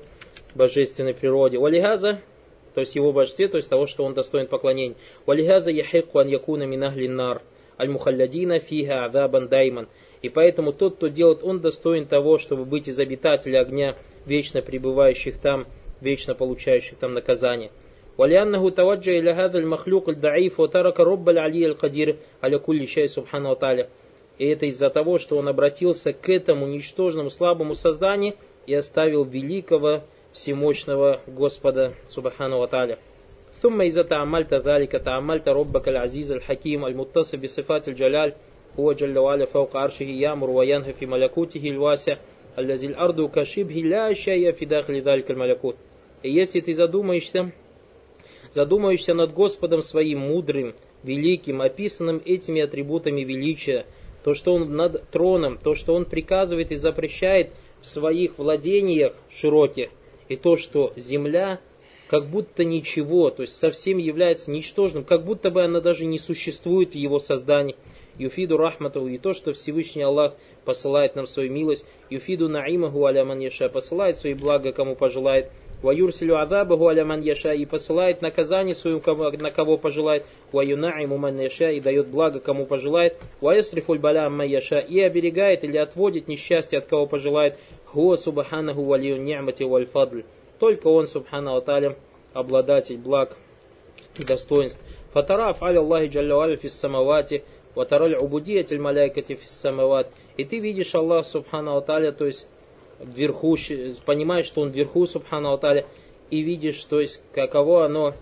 [0.54, 1.58] божественной природе.
[1.58, 2.22] Валихаза,
[2.74, 4.96] то есть его божестве, то есть того, что он достоин поклонения.
[5.26, 7.42] Валихаза яхикку ан якуна минахлин нар,
[7.80, 9.88] аль-мухалладина фиха азабан дайман.
[10.22, 13.96] И поэтому тот, кто делает, он достоин того, чтобы быть из обитателей огня,
[14.26, 15.68] вечно пребывающих там,
[16.02, 17.72] вечно получающих там наказание.
[18.19, 23.89] ولأنه توجه إلى هذا المخلوق الضعيف وترك رب العلي القدير على كل شيء سبحانه وتعالى
[24.39, 30.01] и это из-за того, что он обратился к этому ничтожному, слабому созданию и оставил великого,
[30.33, 32.99] всемощного Господа Субхану Ва
[33.61, 38.33] ثم إذا تعملت ذلك تعملت ربك العزيز الحكيم المتصف بصفات الجلال
[38.79, 42.17] هو جل وعلا فوق عرشه يأمر وينهى في ملكوته الواسع
[42.59, 45.77] الذي الأرض كشبه لا شيء في داخل ذلك الملكوت
[46.23, 47.51] И если ты задумаешься,
[48.56, 53.86] задумаешься над Господом своим мудрым, великим, описанным этими атрибутами величия,
[54.24, 59.90] то, что он над троном, то, что он приказывает и запрещает в своих владениях широких,
[60.30, 61.60] и то, что земля
[62.08, 66.94] как будто ничего, то есть совсем является ничтожным, как будто бы она даже не существует
[66.94, 67.76] в его создании.
[68.18, 73.42] Юфиду рахмату и то, что Всевышний Аллах посылает нам свою милость, Юфиду наимаху аля ман
[73.74, 75.52] посылает свои блага, кому пожелает,
[75.86, 80.26] Ваюрсилю адабаху аля яша и посылает наказание свою, на кого пожелает.
[80.52, 83.18] Ваюнаиму ман яша и дает благо, кому пожелает.
[83.40, 87.60] Ваясрифуль баля ман яша и оберегает или отводит несчастье от кого пожелает.
[87.86, 89.88] Хуа субханаху валию ни'мати валь.
[90.58, 91.96] Только он, субхана аталя,
[92.34, 93.38] обладатель благ
[94.18, 94.82] и достоинств.
[95.14, 97.44] Фатара афаль Аллахи джалля фис самавати,
[97.76, 100.10] ватараль убудиятель маляйкати фис самават.
[100.36, 102.48] И ты видишь Аллах, субхана аталя, то есть
[103.00, 103.58] вверху,
[104.06, 105.86] понимаешь, что он вверху, субхану Алталя,
[106.30, 108.14] и видишь, то есть, каково оно,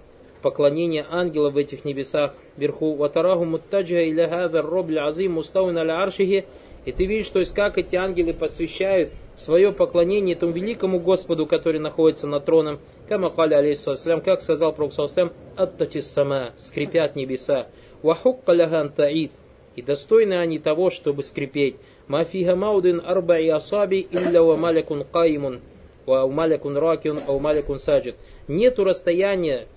[0.42, 2.94] поклонение ангела в этих небесах вверху.
[2.94, 6.46] Ватараху муттаджа иля хаза робль азим мустауин аля аршихи.
[6.86, 11.80] И ты видишь, то есть, как эти ангелы посвящают свое поклонение этому великому Господу, который
[11.80, 12.80] находится на троном.
[13.08, 17.68] Кама каля алейхиссалям, как сказал Пророк Салсам, аттатис сама, скрипят небеса.
[18.02, 19.32] Вахук каляхан таид.
[19.76, 21.78] И достойны они того, чтобы скрипеть.
[22.08, 25.62] Маудин арбаи асаби илля ва малякун каимун,
[26.06, 28.16] ва малякун ракиун, ау малякун саджид.
[28.48, 29.68] Нету расстояния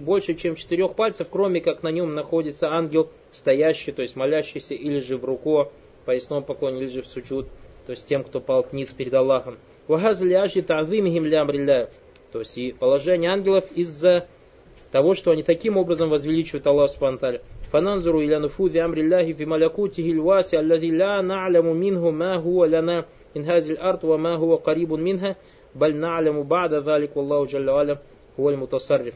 [0.00, 4.98] больше, чем четырех пальцев, кроме как на нем находится ангел, стоящий, то есть молящийся, или
[4.98, 5.70] же в руко,
[6.04, 7.46] поясном поклоне, или же в сучуд,
[7.86, 9.58] то есть тем, кто пал вниз перед Аллахом.
[12.32, 14.26] То есть и положение ангелов из-за
[14.92, 17.18] того, что они таким образом возвеличивают Аллах Субхану
[17.71, 23.05] فننظر إلى نفوذ أمر الله في ملكوته الواسع الذي لا نعلم منه ما هو لنا
[23.35, 25.35] من هذه الأرض وما هو قريب منها
[25.75, 27.97] بل نعلم بعد ذلك والله جل وعلا
[28.39, 29.13] هو المتصرف.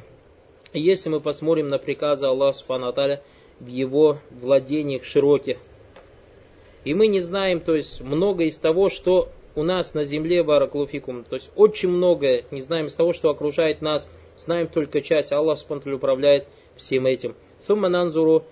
[0.73, 2.93] И если мы посмотрим на приказы Аллаха Субхану
[3.59, 5.57] в его владениях широких,
[6.83, 11.23] и мы не знаем, то есть много из того, что у нас на земле, Бараклуфикум,
[11.23, 15.57] то есть очень многое не знаем из того, что окружает нас, знаем только часть, Аллах
[15.57, 17.35] Субхану управляет всем этим.
[17.66, 18.44] Сумма нанзуру,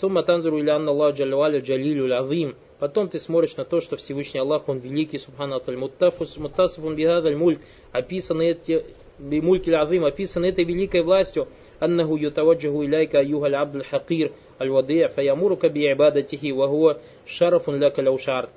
[0.00, 2.54] сумма танзуру или анна Аллах джалюаля джалилю азим.
[2.78, 7.60] Потом ты смотришь на то, что Всевышний Аллах, Он великий, субхану аталь, муттасифун бихадаль мульк,
[7.92, 8.84] описаны эти,
[9.18, 11.48] бимульки азим описан этой великой властью,
[11.80, 18.48] аннаху ютаваджаху иляйка аюгаль абдуль хакир аль-вадия фаямурука би ибадатихи вахуа шарафун ляка ляушар.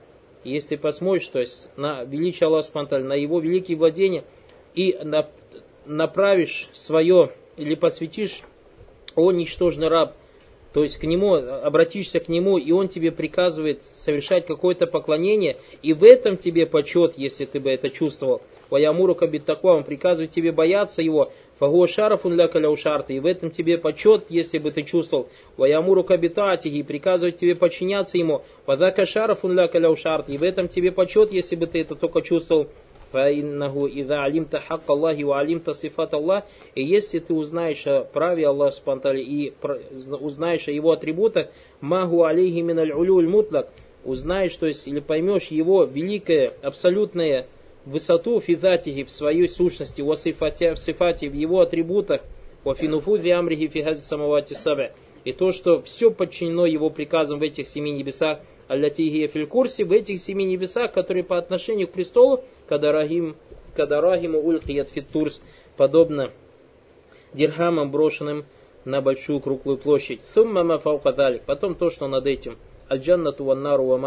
[0.43, 4.23] Если посмотришь, то есть на величие Аллаха Субтитры, на его великие владения
[4.75, 5.27] и на,
[5.87, 8.43] направишь свое или посвятишь,
[9.15, 10.15] о ничтожный раб,
[10.73, 15.93] то есть к нему, обратишься к нему, и он тебе приказывает совершать какое-то поклонение, и
[15.93, 18.41] в этом тебе почет, если ты бы это чувствовал.
[18.69, 24.25] Ваямуру кабит таква, он приказывает тебе бояться его, Фагуа шарафун и в этом тебе почет,
[24.27, 25.29] если бы ты чувствовал.
[25.55, 28.41] Ваямуру кабитатихи, и приказывает тебе подчиняться ему.
[28.65, 32.67] Вадака шарафун и в этом тебе почет, если бы ты это только чувствовал.
[33.14, 36.42] فإنه إذا علمت حق الله وعلمت صفات الله
[36.76, 39.52] и если ты узнаешь о праве Аллаха Субтитры и
[40.20, 41.48] узнаешь о его атрибутах
[41.80, 43.68] магу алейхи миналь улюль мутлак
[44.04, 47.46] узнаешь, то есть или поймешь его великое абсолютное
[47.84, 52.22] высоту фидатихи в своей сущности, в сифате, в его атрибутах,
[52.64, 54.92] во финуфузи амрихи фигази самавати сабе.
[55.24, 59.91] И то, что все подчинено его приказам в этих семи небесах, аллатихия фил курсе, в
[59.91, 63.35] этих семи небесах, которые по отношению к престолу, كدراهم،
[63.75, 65.41] كدراهم ألقيت في الترس,
[65.77, 66.31] подобно
[67.33, 68.45] дирхамам, брошенным
[68.85, 70.21] на большую круглую площадь.
[70.33, 72.57] ثم ما فوق Потом то, что над этим.
[72.89, 73.99] Аль-джаннату ваннару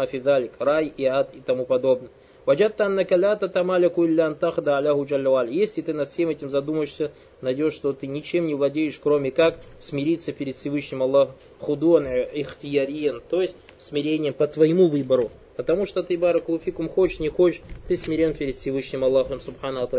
[0.59, 2.09] Рай и ад и тому подобное.
[2.45, 5.51] Ваджатта аннака ля татамалику илля антахда аляху джаллаваль.
[5.51, 10.31] Если ты над всем этим задумаешься, найдешь, что ты ничем не владеешь, кроме как смириться
[10.31, 11.35] перед Всевышним Аллахом.
[11.59, 15.31] Худуан ихтияриен, то есть смирением по твоему выбору.
[15.55, 19.89] Потому что ты, баракулуфикум, хочешь, не хочешь, ты смирен перед Всевышним Аллахом, субхану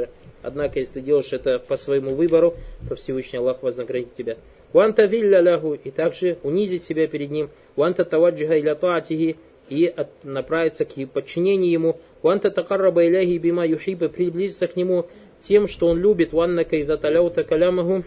[0.43, 2.55] Однако, если ты делаешь это по своему выбору,
[2.89, 4.37] то Всевышний Аллах вознаградит тебя.
[4.73, 7.51] Ванта вилля ляху, и также унизить себя перед ним.
[7.77, 9.37] Ванта таваджиха иля таатихи,
[9.69, 12.01] и направиться к подчинению ему.
[12.23, 15.07] Ванта такарраба иляхи бима юхиба, приблизиться к нему
[15.43, 16.33] тем, что он любит.
[16.33, 18.05] Ваннака идha таляута калямаху.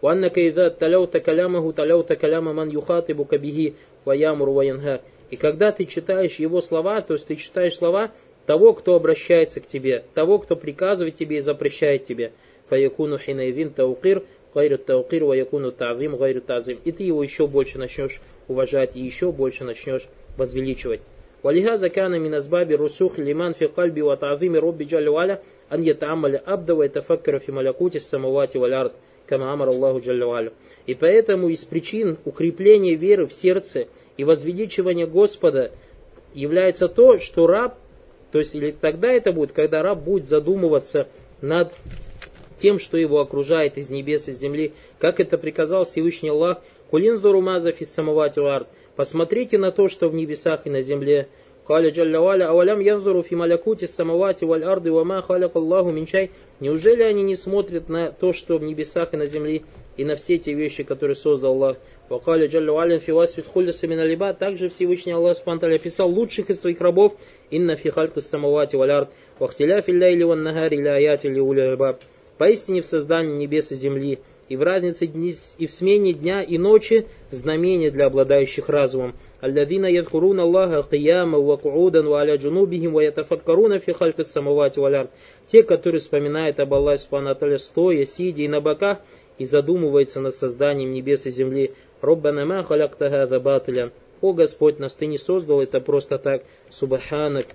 [0.00, 3.74] Ваннака идha таляута калямаху, таляута каляма ман юхатибу кабихи
[4.05, 5.01] ваямуру ваянха.
[5.29, 8.11] И когда ты читаешь его слова, то есть ты читаешь слова
[8.45, 12.31] того, кто обращается к тебе, того, кто приказывает тебе и запрещает тебе.
[12.69, 16.79] Фаякуну хинайвин таукир, гайру таукир, ваякуну тавим, гайру тазим.
[16.83, 21.01] И ты его еще больше начнешь уважать и еще больше начнешь возвеличивать.
[21.43, 25.39] ولهذا كان من أسباب رسوخ الإيمان في قلبي وتعظيم رب جل وعلا
[25.73, 28.91] أن يتعمل أبدا ويتفكر في ملكوت السماوات والأرض
[29.32, 30.52] Камаамару Аллаху джаллавалю.
[30.84, 35.70] И поэтому из причин укрепления веры в сердце и возвеличивания Господа
[36.34, 37.78] является то, что раб,
[38.30, 41.08] то есть или тогда это будет, когда раб будет задумываться
[41.40, 41.72] над
[42.58, 46.58] тем, что его окружает из небес и земли, как это приказал Всевышний Аллах,
[46.90, 48.66] кулин зарумазов из самоватил.
[48.96, 51.28] Посмотрите на то, что в небесах и на земле,
[51.66, 56.32] Каля Джалля Валя, авалям янзуру фи малякути самавати валь арды вама халяк Аллаху минчай.
[56.58, 59.62] Неужели они не смотрят на то, что в небесах и на земле,
[59.96, 61.76] и на все те вещи, которые создал Аллах?
[62.08, 63.46] Вакаля Джалля Валя фи васфит.
[64.40, 67.14] Также Всевышний Аллах Спанталь описал лучших из своих рабов.
[67.50, 69.10] Инна фи халька самавати валь ард.
[69.38, 71.96] Вахтиля фи ляйли ван нагари ля аяти ли уля
[72.38, 74.18] Поистине в создании небес и земли–
[74.49, 79.13] и в разнице дни, и в смене дня и ночи знамение для обладающих разумом.
[79.43, 85.09] الذين يذكرون الله قياما وقعودا وعلى جنوبهم ويتفكرون في خلق السماوات والأرض.
[85.47, 88.99] Те, которые вспоминают об Аллахе Субхану стоя, сидя и на боках,
[89.37, 91.71] и задумываются над созданием небес и земли.
[92.01, 93.91] Роббана ма халякта хада батиля.
[94.21, 96.43] О Господь, нас Ты не создал это просто так.
[96.71, 97.45] Субханак.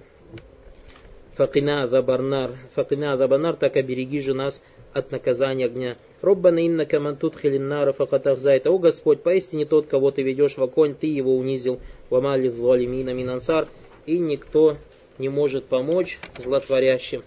[1.38, 2.52] Факина забарнар.
[2.73, 5.95] Факина забарнар, так обереги же нас от наказания огня.
[6.23, 8.71] Роббана инна камантут хилиннара факатахзайта.
[8.71, 11.80] О Господь, поистине тот, кого ты ведешь в огонь, ты его унизил.
[12.10, 13.67] Вамали злалимина минансар.
[14.08, 14.78] И никто
[15.19, 17.21] не может помочь злотворящим.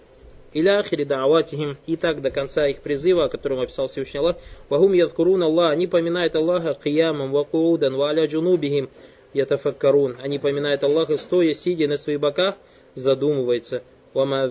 [0.51, 1.77] Иля ахири дааватихим.
[1.87, 4.35] И так до конца их призыва, о котором описал Всевышний Аллах.
[4.67, 5.71] Вагум ядкурун Аллах.
[5.71, 8.89] Они поминают Аллаха киямам, вакуудан, ва аля джунубихим
[9.33, 10.17] ятафаккарун.
[10.21, 12.55] Они поминают Аллаха, стоя, сидя на своих боках,
[12.93, 13.83] задумывается.
[14.13, 14.49] Вама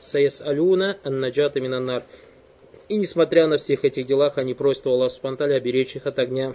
[0.00, 2.04] саяс алюна аннаджата минаннар.
[2.88, 6.54] И несмотря на всех этих делах, они просят у Аллаха Субтитры оберечь их от огня.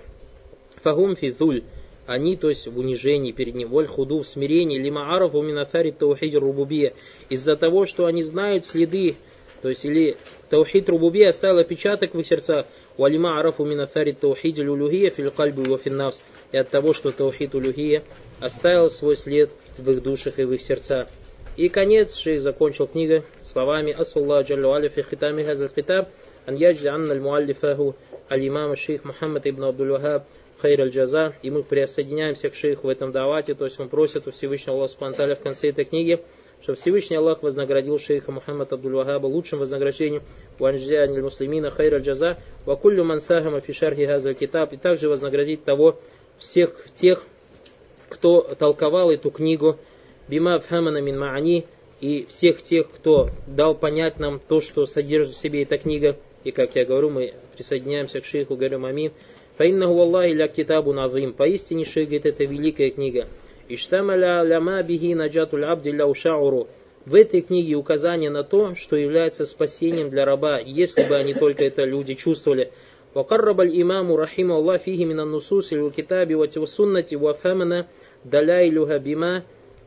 [0.81, 1.63] Фагум физуль.
[2.07, 5.91] Они, то есть в унижении перед ним, воль худу, в смирении, лима аров у минафари
[5.91, 6.93] таухид рубубия.
[7.29, 9.15] Из-за того, что они знают следы,
[9.61, 10.17] то есть или
[10.49, 12.65] таухид рубубия оставил отпечаток в их сердцах,
[12.97, 16.23] валима аров у минафари таухид люлюхия фил кальбу и финнавс.
[16.51, 18.01] И от того, что таухид улюхия
[18.39, 21.09] оставил свой след в их душах и в их сердцах.
[21.59, 26.07] И конец, шейх закончил книгу словами «Асаллаху джаллу аля фи хитами хазал хитаб,
[26.45, 27.97] ан яджли анна аль-муаллифаху
[28.31, 30.23] аль-имам шейх Мухаммад ибн Абдул Вахаб
[30.61, 31.33] хайр аль-джаза».
[31.41, 34.93] И мы присоединяемся к шейху в этом давате, то есть он просит у Всевышнего Аллаха
[34.93, 36.21] Субтитры в конце этой книги,
[36.61, 40.23] что Всевышний Аллах вознаградил шейха Мухаммад Абдул Вахаба лучшим вознаграждением
[40.59, 45.99] ванжзя муслимина хайра джаза вакуллю мансахама фишархи газа китаб и также вознаградить того
[46.37, 47.25] всех тех,
[48.07, 49.77] кто толковал эту книгу
[50.28, 51.66] бима фхамана мин маани
[52.00, 56.16] и всех тех, кто дал понять нам то, что содержит в себе эта книга.
[56.44, 59.12] И как я говорю, мы присоединяемся к шейху, говорим амин.
[59.56, 61.32] Фаиннаху Аллахи ля китабу назим.
[61.32, 63.28] Поистине шейх говорит, это великая книга.
[63.68, 66.68] Иштамаля ляма бихи наджатуль абди ля ушауру.
[67.06, 71.64] В этой книге указание на то, что является спасением для раба, если бы они только
[71.64, 72.70] это люди чувствовали.
[73.14, 77.86] وقرب الإمام رحمه الله فيه من النصوص والكتاب والسنة وفهمنا
[78.24, 79.42] دلائلها بما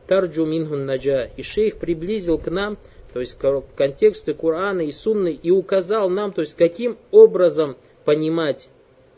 [0.07, 1.29] тарджу минхун наджа.
[1.37, 2.77] И шейх приблизил к нам,
[3.13, 3.37] то есть
[3.75, 8.69] контексты Корана и Сунны, и указал нам, то есть каким образом понимать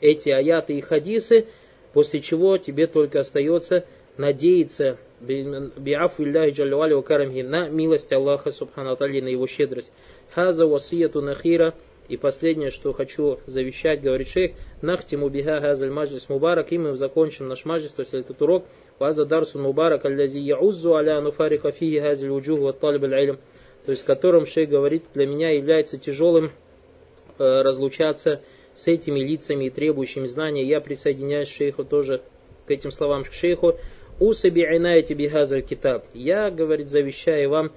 [0.02, 1.48] эти аяты и хадисы,
[1.94, 3.86] после чего тебе только остается
[4.18, 9.92] надеяться биафу Иллахи Джаллавали Карамхи на милость Аллаха Субхану на его щедрость.
[10.34, 11.74] Хаза васияту нахира
[12.08, 14.52] и последнее, что хочу завещать, говорит шейх,
[14.82, 18.66] нахтиму биха газаль маджлис мубарак, и мы закончим наш маджлис, то есть этот урок,
[19.00, 24.70] ваза дарсун мубарак, аллази яуззу аля нуфарика фиhi газаль уджух ва то есть которым шейх
[24.70, 26.52] говорит, для меня является тяжелым
[27.38, 28.42] э, разлучаться
[28.74, 30.64] с этими лицами и требующими знания.
[30.64, 32.22] Я присоединяюсь к шейху тоже
[32.66, 33.76] к этим словам к шейху.
[34.20, 36.06] Усаби айнаяти бихазаль китаб.
[36.14, 37.72] Я, говорит, завещаю вам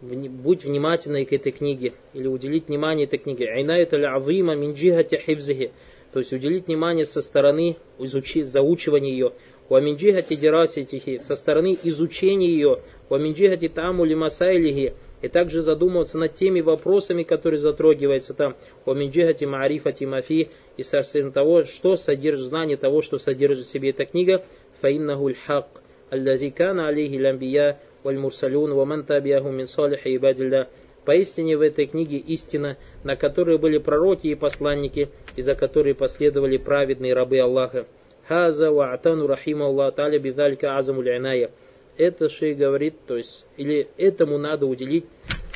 [0.00, 3.50] будь внимательной к этой книге, или уделить внимание этой книге.
[3.50, 5.72] Айнайт аль-азима мин джихати хивзихи.
[6.12, 9.32] То есть уделить внимание со стороны изучи, заучивания ее.
[9.68, 11.18] Ва мин джихати дираситихи.
[11.18, 12.80] Со стороны изучения ее.
[13.08, 14.94] Ва мин джихати тамули масайлихи.
[15.22, 18.56] И также задумываться над теми вопросами, которые затрагиваются там.
[18.84, 20.50] Ва мин джихати маарифати мафи.
[20.76, 24.44] И со стороны того, что содержит знание того, что содержит в себе эта книга.
[24.82, 25.82] Фаиннаху аль-хак.
[26.10, 30.68] Аллази кана алейхи ламбия валь-мурсалюн, ваман табиаху мин салих и ибадилля.
[31.04, 36.56] Поистине в этой книге истина, на которой были пророки и посланники, и за которые последовали
[36.58, 37.86] праведные рабы Аллаха.
[38.28, 41.50] Хаза ва атану рахима Аллах таля бидалька азаму иная.
[41.96, 45.04] Это шей говорит, то есть, или этому надо уделить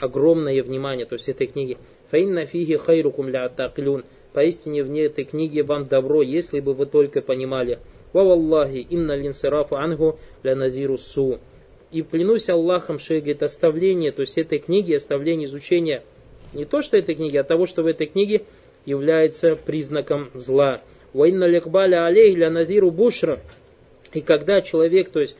[0.00, 1.78] огромное внимание, то есть этой книге.
[2.10, 4.04] Фаинна фиги хайрукум ля атаклюн.
[4.32, 7.78] Поистине в этой книге вам добро, если бы вы только понимали.
[8.12, 11.38] Ва валлахи инна линсарафу ангу ля назиру су.
[11.92, 16.02] И клянусь Аллахом, что говорит, оставление, то есть этой книги, оставление изучения
[16.52, 18.42] не то, что этой книги, а того, что в этой книге
[18.84, 20.80] является признаком зла.
[21.12, 23.40] Вайна лекбаля алейх ля надиру бушра.
[24.12, 25.36] И когда человек, то есть,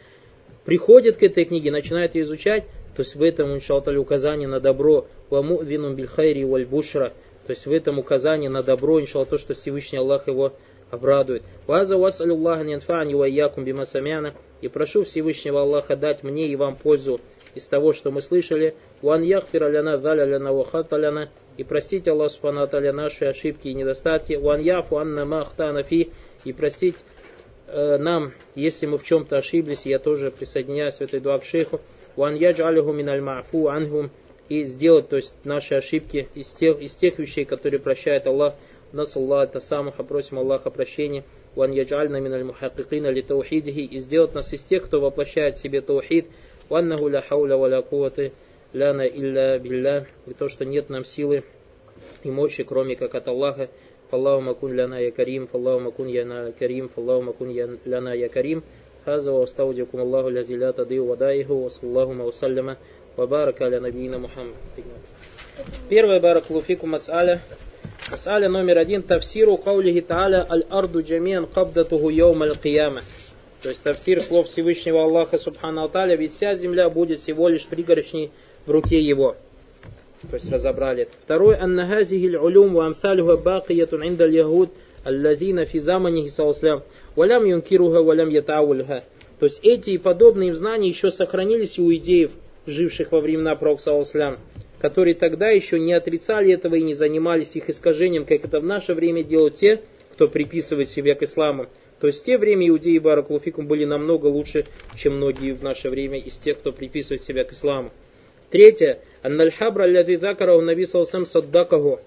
[0.65, 5.07] приходит к этой книге, начинает ее изучать, то есть в этом, иншалталь, указание на добро,
[5.31, 7.13] ваму вину бильхайри валь бушра,
[7.47, 10.53] то есть в этом указание на добро, иншалла, то, что Всевышний Аллах его
[10.91, 11.43] обрадует.
[11.67, 14.35] Ваза васалюллаха нянфани ва якум бимасамяна.
[14.63, 17.21] И прошу Всевышнего Аллаха дать мне и вам пользу
[17.55, 18.75] из того, что мы слышали.
[19.03, 21.31] Ван аляна заля ляна вахаталяна.
[21.57, 24.35] И простить Аллах Субхану наши ошибки и недостатки.
[24.35, 24.63] Ван
[24.93, 26.11] анна махтана фи.
[26.45, 26.97] И простить
[27.67, 31.81] э, нам, если мы в чем-то ошиблись, я тоже присоединяюсь в этой дуа к шейху.
[32.15, 34.11] Ван миналь мафу ангум.
[34.49, 38.55] И сделать, то есть наши ошибки из тех, из тех вещей, которые прощает Аллах.
[38.96, 41.24] Нас Аллах, это самых, просим Аллаха прощения.
[41.56, 43.80] Ван яджальна миналь мухаккикина ли таухидихи.
[43.80, 46.28] И сделать нас из тех, кто воплощает в себе таухид.
[46.70, 48.32] Ваннаху ля хауля ва ля куваты
[48.74, 50.08] ляна илля билля.
[50.28, 51.44] И то, что нет нам силы
[52.24, 53.70] и мощи, кроме как от Аллаха.
[54.10, 57.50] Фаллаху макун ляна я карим, фаллаху макун яна карим, фаллаху макун
[57.86, 58.64] ляна я карим.
[59.06, 62.78] هذا واستودعكم الله الذي لا تضيع ودائعه وصلى الله وسلم
[63.18, 64.54] وبارك على نبينا محمد.
[65.90, 67.40] Первое баракулуфику мас'аля
[68.09, 69.03] Масаля номер один.
[69.03, 73.01] Тавсиру каулихи та'аля аль-арду джамиан кабдатуху йоум аль-кияма.
[73.63, 78.31] То есть тавсир слов Всевышнего Аллаха Субхану Аталя, ведь вся земля будет всего лишь пригоршней
[78.65, 79.35] в руке его.
[80.31, 81.09] То есть разобрали.
[81.25, 81.57] Второй.
[81.57, 84.71] Аннахазихи улюм ва амталюха бакиятун инда яхуд
[85.03, 86.85] аллазина фи заманихи саласлям
[87.17, 89.03] валям юнкируха валям ятаулха.
[89.41, 92.31] То есть эти и подобные знания еще сохранились у идеев,
[92.67, 94.39] живших во времена Пророка Саласлям
[94.79, 98.95] которые тогда еще не отрицали этого и не занимались их искажением, как это в наше
[98.95, 99.81] время делают те,
[100.13, 101.67] кто приписывает себя к исламу.
[102.01, 104.67] То есть в те время иудеи Баракулуфикум были намного лучше,
[104.97, 107.91] чем многие в наше время из тех, кто приписывает себя к исламу.
[108.51, 109.01] Третье.
[109.23, 112.01] Аннальхабра аллади закараху наби саддакаху.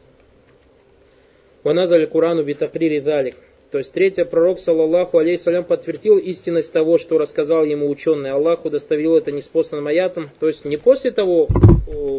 [1.63, 3.35] Ваназаль Курану битакрири далик.
[3.71, 8.31] То есть третье, пророк, саллаллаху алейхиссалям, подтвердил истинность того, что рассказал ему ученый.
[8.31, 10.31] Аллах удостоверил это неспосланным аятом.
[10.39, 11.47] То есть не после того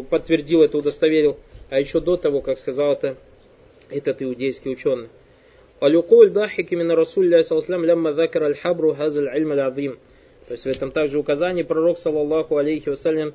[0.09, 1.37] подтвердил это, удостоверил,
[1.69, 3.17] а еще до того, как сказал это
[3.89, 5.09] этот иудейский ученый.
[5.81, 8.93] Алюкуль дахик именно Расулля саллаллаху лямма аль-хабру.
[8.93, 13.33] То есть в этом также указание пророк, саллаллаху алейхи вассалям,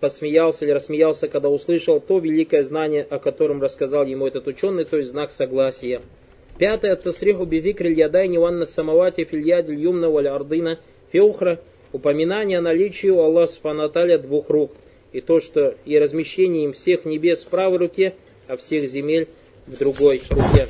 [0.00, 4.96] посмеялся или рассмеялся, когда услышал то великое знание, о котором рассказал ему этот ученый, то
[4.96, 6.00] есть знак согласия.
[6.62, 6.94] Пятое.
[6.94, 10.78] Тасриху бивикриль ядайни ванна самавати фильядиль юмна валь ардына
[11.10, 11.58] феухра.
[11.92, 13.88] Упоминание о наличии у Аллаха Субхану
[14.20, 14.70] двух рук.
[15.10, 18.14] И то, что и размещение им всех небес в правой руке,
[18.46, 19.26] а всех земель
[19.66, 20.68] в другой руке.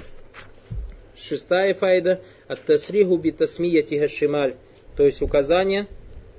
[1.14, 2.22] Шестая файда.
[2.48, 4.54] От тасриху битасмия тигашималь.
[4.96, 5.88] То есть указание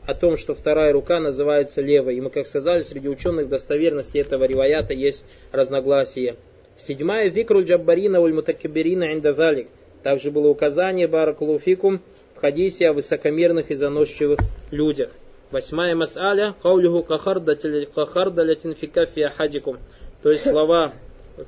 [0.07, 2.15] о том, что вторая рука называется левой.
[2.15, 6.37] И мы, как сказали, среди ученых достоверности этого риваята есть разногласия.
[6.77, 9.67] Седьмая викруль джаббарина уль мутакиберина индазалик.
[10.01, 12.01] Также было указание баракулуфикум
[12.35, 14.39] в хадисе о высокомерных и заносчивых
[14.71, 15.11] людях.
[15.51, 19.77] Восьмая мас'аля каулюху кахарда фика фиахадикум.
[20.23, 20.93] То есть слова,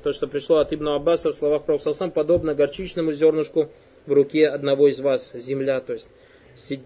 [0.04, 3.68] то, что пришло от Ибн Аббаса в словах Пророка подобно горчичному зернышку
[4.06, 5.80] в руке одного из вас, земля.
[5.80, 6.08] То есть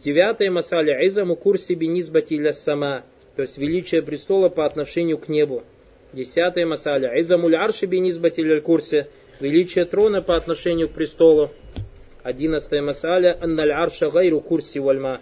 [0.00, 3.04] девятая мас'аля айзаму курси бинизбати сама.
[3.36, 5.62] То есть величие престола по отношению к небу.
[6.12, 7.12] Десятая масаля.
[7.20, 9.08] Идамуль арши бинизбатиль курсе.
[9.40, 11.50] Величие трона по отношению к престолу.
[12.24, 13.38] Одиннадцатая масаля.
[13.40, 15.20] Анналь арша гайру курси вальма.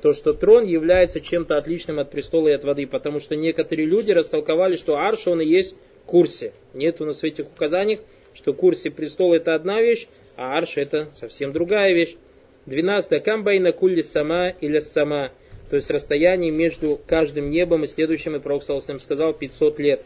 [0.00, 2.86] То, что трон является чем-то отличным от престола и от воды.
[2.86, 5.76] Потому что некоторые люди растолковали, что арш он и есть
[6.06, 6.54] курсе.
[6.72, 8.00] Нет у нас в этих указаниях,
[8.32, 12.16] что курсе престола это одна вещь, а арш это совсем другая вещь.
[12.64, 13.20] Двенадцатая.
[13.20, 15.32] Камбайна кулли сама или сама.
[15.68, 20.00] То есть расстояние между каждым небом и следующим, и Пророк сказал 500 лет.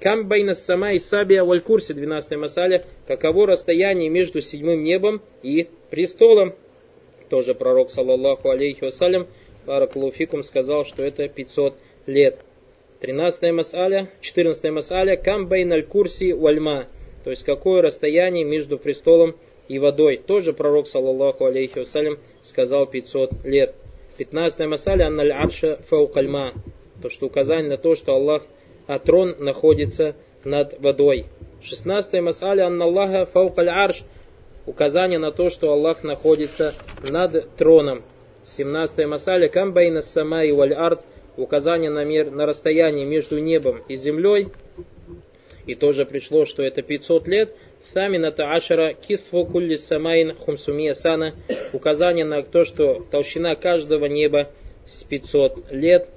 [0.00, 2.84] Камбайна сама и сабия валь курсе 12 масаля.
[3.06, 6.54] Каково расстояние между седьмым небом и престолом?
[7.30, 9.26] Тоже пророк, саллаллаху алейхи вассалям,
[9.66, 11.74] баракулуфикум, сказал, что это 500
[12.06, 12.38] лет.
[13.00, 16.86] 13 масаля, 14 масаля, камбайн аль курси вальма.
[17.24, 19.36] То есть какое расстояние между престолом
[19.68, 20.20] и водой.
[20.24, 23.74] Тоже пророк, саллаллаху алейхи вассалям, сказал 500 лет.
[24.18, 26.52] 15 масаля, анналь арша фаукальма.
[27.02, 28.44] То, что указание на то, что Аллах
[28.86, 30.14] а трон находится
[30.44, 31.26] над водой.
[31.62, 34.04] 16 масаля Анналлаха фаукаль арш.
[34.66, 36.74] Указание на то, что Аллах находится
[37.10, 38.02] над троном.
[38.44, 41.00] 17 масаля Камбайна сама и валь арт.
[41.36, 44.48] Указание на, мер, на расстояние между небом и землей.
[45.66, 47.56] И тоже пришло, что это 500 лет.
[47.92, 51.34] Тамината ашара китфу кулли самайн хумсумия сана.
[51.72, 54.50] Указание на то, что толщина каждого неба
[54.86, 56.08] с 500 лет.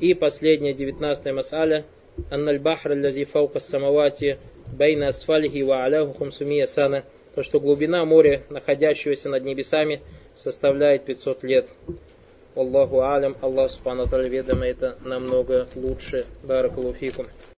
[0.00, 1.84] И последняя 19 масаля
[2.31, 4.19] أن البحر الذي فوق السماوات
[4.73, 7.03] بين أسفله وعلاه 500 сана,
[7.35, 10.01] то, что глубина моря, находящегося над небесами,
[10.35, 11.67] составляет 500 лет.
[12.55, 16.25] Аллаху алям, Аллах Субхану ведомо это намного лучше.
[16.43, 17.25] Баракалуфикум.